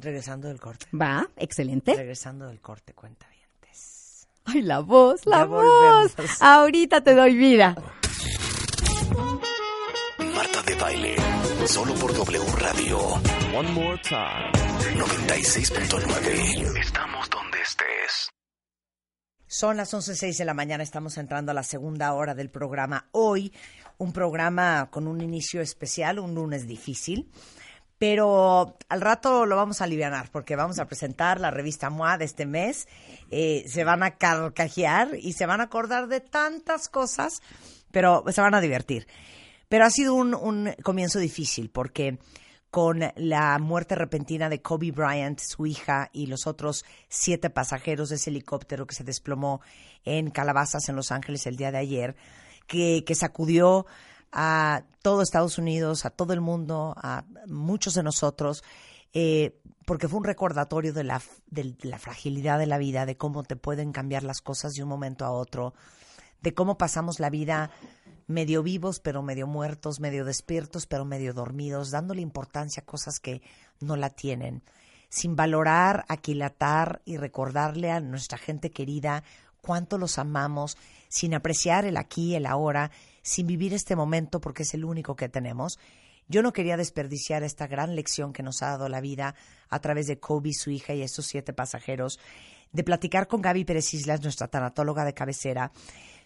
[0.00, 0.86] Regresando del corte.
[0.96, 1.94] Va, excelente.
[1.94, 3.42] Regresando del corte, cuenta bien.
[4.44, 5.62] Ay, la voz, la Ya voz.
[5.64, 6.42] volvemos.
[6.42, 7.76] Ahorita te doy vida.
[10.82, 11.14] Baile,
[11.64, 12.98] solo por W Radio.
[13.56, 14.50] One more time.
[14.98, 16.76] 96.9.
[16.80, 18.32] Estamos donde estés.
[19.46, 23.06] Son las 11.06 de la mañana, estamos entrando a la segunda hora del programa.
[23.12, 23.52] Hoy,
[23.98, 27.30] un programa con un inicio especial, un lunes difícil,
[27.96, 32.24] pero al rato lo vamos a aliviar porque vamos a presentar la revista MOA de
[32.24, 32.88] este mes.
[33.30, 37.40] Eh, se van a carcajear y se van a acordar de tantas cosas,
[37.92, 39.06] pero se van a divertir.
[39.72, 42.18] Pero ha sido un, un comienzo difícil porque
[42.70, 48.16] con la muerte repentina de Kobe Bryant, su hija y los otros siete pasajeros de
[48.16, 49.62] ese helicóptero que se desplomó
[50.04, 52.16] en Calabazas, en Los Ángeles, el día de ayer,
[52.66, 53.86] que, que sacudió
[54.30, 58.64] a todo Estados Unidos, a todo el mundo, a muchos de nosotros,
[59.14, 63.42] eh, porque fue un recordatorio de la, de la fragilidad de la vida, de cómo
[63.42, 65.72] te pueden cambiar las cosas de un momento a otro,
[66.42, 67.70] de cómo pasamos la vida
[68.32, 73.42] medio vivos, pero medio muertos, medio despiertos, pero medio dormidos, dándole importancia a cosas que
[73.80, 74.62] no la tienen,
[75.08, 79.22] sin valorar, aquilatar y recordarle a nuestra gente querida
[79.60, 80.76] cuánto los amamos,
[81.08, 82.90] sin apreciar el aquí, el ahora,
[83.22, 85.78] sin vivir este momento porque es el único que tenemos.
[86.28, 89.34] Yo no quería desperdiciar esta gran lección que nos ha dado la vida
[89.68, 92.18] a través de Kobe, su hija y estos siete pasajeros,
[92.72, 95.72] de platicar con Gaby Pérez Islas, nuestra tanatóloga de cabecera,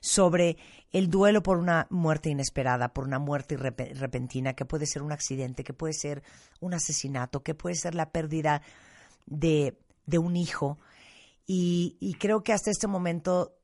[0.01, 0.57] sobre
[0.93, 5.65] el duelo por una muerte inesperada, por una muerte repentina, que puede ser un accidente,
[5.65, 6.23] que puede ser
[6.61, 8.63] un asesinato, que puede ser la pérdida
[9.27, 9.77] de,
[10.07, 10.79] de un hijo.
[11.47, 13.57] Y, y creo que hasta este momento,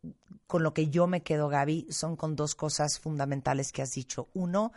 [0.46, 4.28] con lo que yo me quedo, Gaby, son con dos cosas fundamentales que has dicho.
[4.34, 4.72] Uno,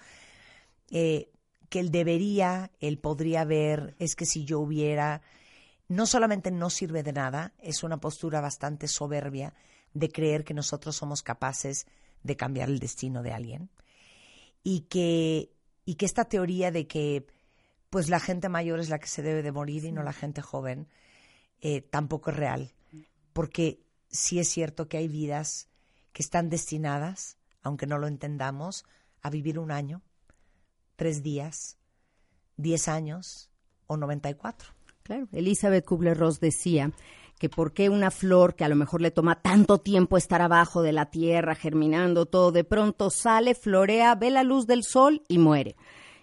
[0.92, 1.32] eh,
[1.70, 5.22] que el debería, el podría haber, es que si yo hubiera,
[5.88, 9.54] no solamente no sirve de nada, es una postura bastante soberbia
[9.94, 11.86] de creer que nosotros somos capaces
[12.24, 13.70] de cambiar el destino de alguien.
[14.64, 15.52] Y que,
[15.86, 17.28] y que esta teoría de que
[17.90, 20.42] pues la gente mayor es la que se debe de morir y no la gente
[20.42, 20.90] joven,
[21.62, 22.74] eh, tampoco es real.
[23.32, 23.80] Porque
[24.10, 25.70] sí es cierto que hay vidas
[26.12, 28.86] que están destinadas, aunque no lo entendamos,
[29.22, 30.02] a vivir un año,
[30.96, 31.78] tres días,
[32.58, 33.50] diez años
[33.88, 34.75] o noventa y cuatro.
[35.06, 36.92] Claro, Elizabeth Kubler-Ross decía
[37.38, 40.82] que por qué una flor que a lo mejor le toma tanto tiempo estar abajo
[40.82, 45.38] de la tierra, germinando todo, de pronto sale, florea, ve la luz del sol y
[45.38, 45.76] muere.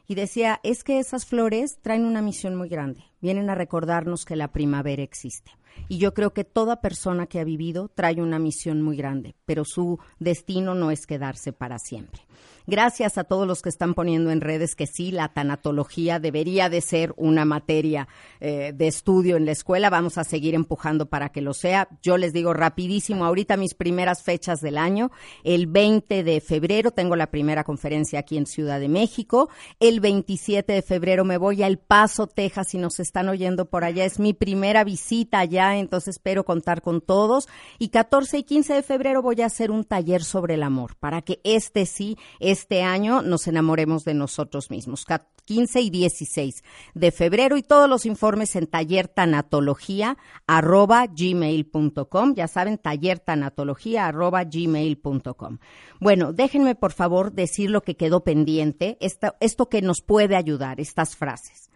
[0.08, 4.34] Y decía, es que esas flores traen una misión muy grande, vienen a recordarnos que
[4.34, 5.52] la primavera existe.
[5.86, 9.64] Y yo creo que toda persona que ha vivido trae una misión muy grande, pero
[9.64, 12.22] su destino no es quedarse para siempre.
[12.66, 16.80] Gracias a todos los que están poniendo en redes que sí, la tanatología debería de
[16.80, 18.06] ser una materia
[18.40, 19.90] eh, de estudio en la escuela.
[19.90, 21.88] Vamos a seguir empujando para que lo sea.
[22.02, 25.10] Yo les digo rapidísimo, ahorita mis primeras fechas del año.
[25.42, 29.48] El 20 de febrero tengo la primera conferencia aquí en Ciudad de México.
[29.80, 33.84] El 27 de febrero me voy a El Paso, Texas, si nos están oyendo por
[33.84, 34.04] allá.
[34.04, 37.48] Es mi primera visita allá, entonces espero contar con todos.
[37.78, 41.22] Y 14 y 15 de febrero voy a hacer un taller sobre el amor para
[41.22, 42.16] que este sí,
[42.52, 45.04] este año nos enamoremos de nosotros mismos.
[45.44, 46.62] 15 y 16
[46.94, 52.34] de febrero y todos los informes en taller tanatología arroba gmail.com.
[52.34, 55.58] Ya saben, taller tanatología arroba gmail.com.
[56.00, 61.16] Bueno, déjenme por favor decir lo que quedó pendiente, esto que nos puede ayudar, estas
[61.16, 61.70] frases.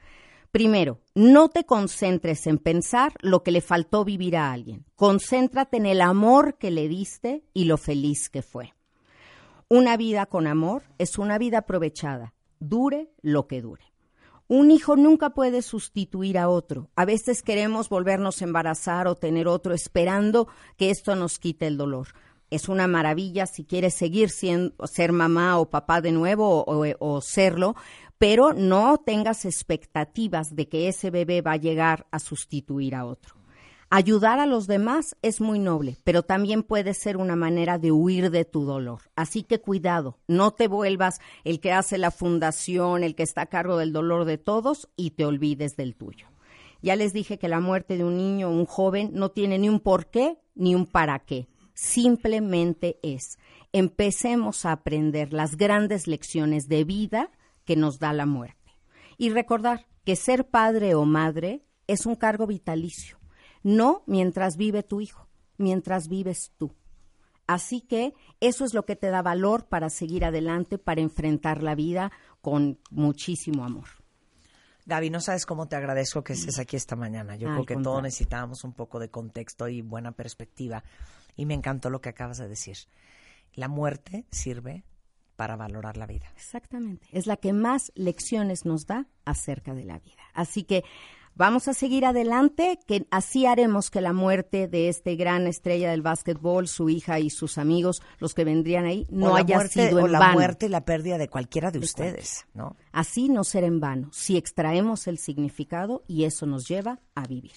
[0.51, 4.87] Primero, no te concentres en pensar lo que le faltó vivir a alguien.
[4.95, 8.76] Concéntrate en el amor que le diste y lo feliz que fue.
[9.69, 13.83] Una vida con amor es una vida aprovechada, dure lo que dure.
[14.47, 16.89] Un hijo nunca puede sustituir a otro.
[16.95, 20.47] A veces queremos volvernos a embarazar o tener otro esperando
[20.77, 22.07] que esto nos quite el dolor.
[22.49, 27.75] Es una maravilla si quieres seguir siendo ser mamá o papá de nuevo o, serlo,
[28.19, 33.35] pero no tengas expectativas de que ese bebé va a llegar a sustituir a otro.
[33.89, 38.33] Ayudar a los demás es muy noble, pero también puede ser una manera de huir
[38.33, 39.03] de tu dolor.
[39.15, 43.47] Así que cuidado, no te vuelvas el que hace la fundación, el que está a
[43.47, 46.27] cargo del dolor de todos y te olvides del tuyo.
[46.83, 49.69] Ya les dije que la muerte de un niño o un joven no tiene ni
[49.69, 51.47] un por qué ni un para qué.
[51.73, 53.39] Simplemente es.
[53.73, 57.31] Empecemos a aprender las grandes lecciones de vida
[57.65, 58.73] que nos da la muerte.
[59.17, 63.16] Y recordar que ser padre o madre es un cargo vitalicio.
[63.67, 65.27] No mientras vive tu hijo,
[65.59, 66.73] mientras vives tú.
[67.49, 71.75] Así que eso es lo que te da valor para seguir adelante, para enfrentar la
[71.75, 73.89] vida con muchísimo amor.
[74.85, 77.35] Gaby, no sabes cómo te agradezco que estés aquí esta mañana.
[77.35, 80.85] Yo creo que todos necesitábamos un poco de contexto y buena perspectiva.
[81.35, 82.77] Y me encantó lo que acabas de decir.
[83.55, 84.85] La muerte sirve
[85.35, 86.31] para valorar la vida.
[86.37, 87.09] Exactamente.
[87.11, 90.23] Es la que más lecciones nos da acerca de la vida.
[90.35, 90.85] Así que
[91.37, 96.03] vamos a seguir adelante, que así haremos que la muerte de este gran estrella del
[96.03, 99.89] básquetbol, su hija y sus amigos, los que vendrían ahí, no o la haya muerte,
[99.89, 100.35] sido o en la vano.
[100.35, 102.77] muerte y la pérdida de cualquiera de ustedes, ¿no?
[102.93, 107.53] Así no será en vano, si extraemos el significado y eso nos lleva a vivir.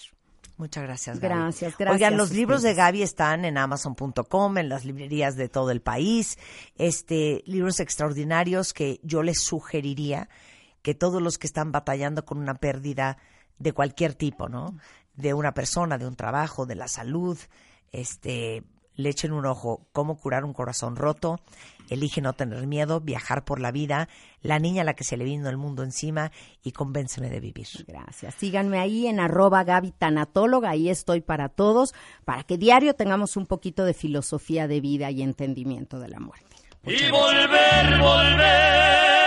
[0.58, 1.34] Muchas gracias, Gaby.
[1.34, 1.96] Gracias, gracias.
[1.96, 2.74] Oigan, los libros de.
[2.74, 6.38] Gaby están en amazon.com, en las librerías de todo el país.
[6.78, 10.28] Este, libros extraordinarios que yo les sugeriría
[10.82, 13.18] que todos los que están batallando con una pérdida
[13.60, 14.78] de cualquier tipo, ¿no?
[15.16, 17.38] De una persona, de un trabajo, de la salud,
[17.92, 18.64] este,
[18.96, 19.88] le echen un ojo.
[19.92, 21.40] Cómo curar un corazón roto,
[21.90, 24.10] elige no tener miedo, viajar por la vida,
[24.42, 26.32] la niña a la que se le vino el mundo encima
[26.64, 27.68] y convénceme de vivir.
[27.88, 28.36] Gracias.
[28.36, 31.94] Síganme ahí en arroba Gaby Tanatóloga, ahí estoy para todos,
[32.26, 36.46] para que diario tengamos un poquito de filosofía de vida y entendimiento de la muerte.
[36.84, 39.19] Y volver, volver, volver.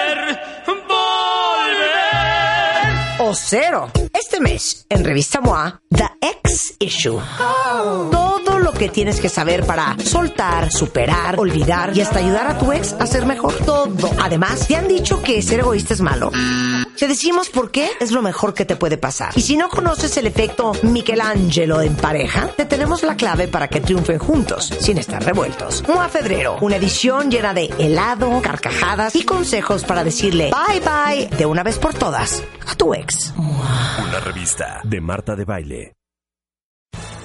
[3.32, 3.90] O cero.
[4.12, 7.18] Este mes, en Revista MOA, The X Issue.
[8.10, 12.72] Todo lo que tienes que saber para soltar, superar, olvidar y hasta ayudar a tu
[12.72, 13.54] ex a ser mejor.
[13.64, 13.92] Todo.
[14.20, 16.30] Además, ¿te han dicho que ser egoísta es malo?
[16.98, 19.32] Te decimos por qué es lo mejor que te puede pasar.
[19.34, 23.80] Y si no conoces el efecto Michelangelo en pareja, te tenemos la clave para que
[23.80, 25.82] triunfen juntos, sin estar revueltos.
[25.88, 31.46] MOA Febrero, una edición llena de helado, carcajadas y consejos para decirle bye bye de
[31.46, 33.34] una vez por todas a tu ex.
[33.36, 36.01] Una revista de Marta de Baile.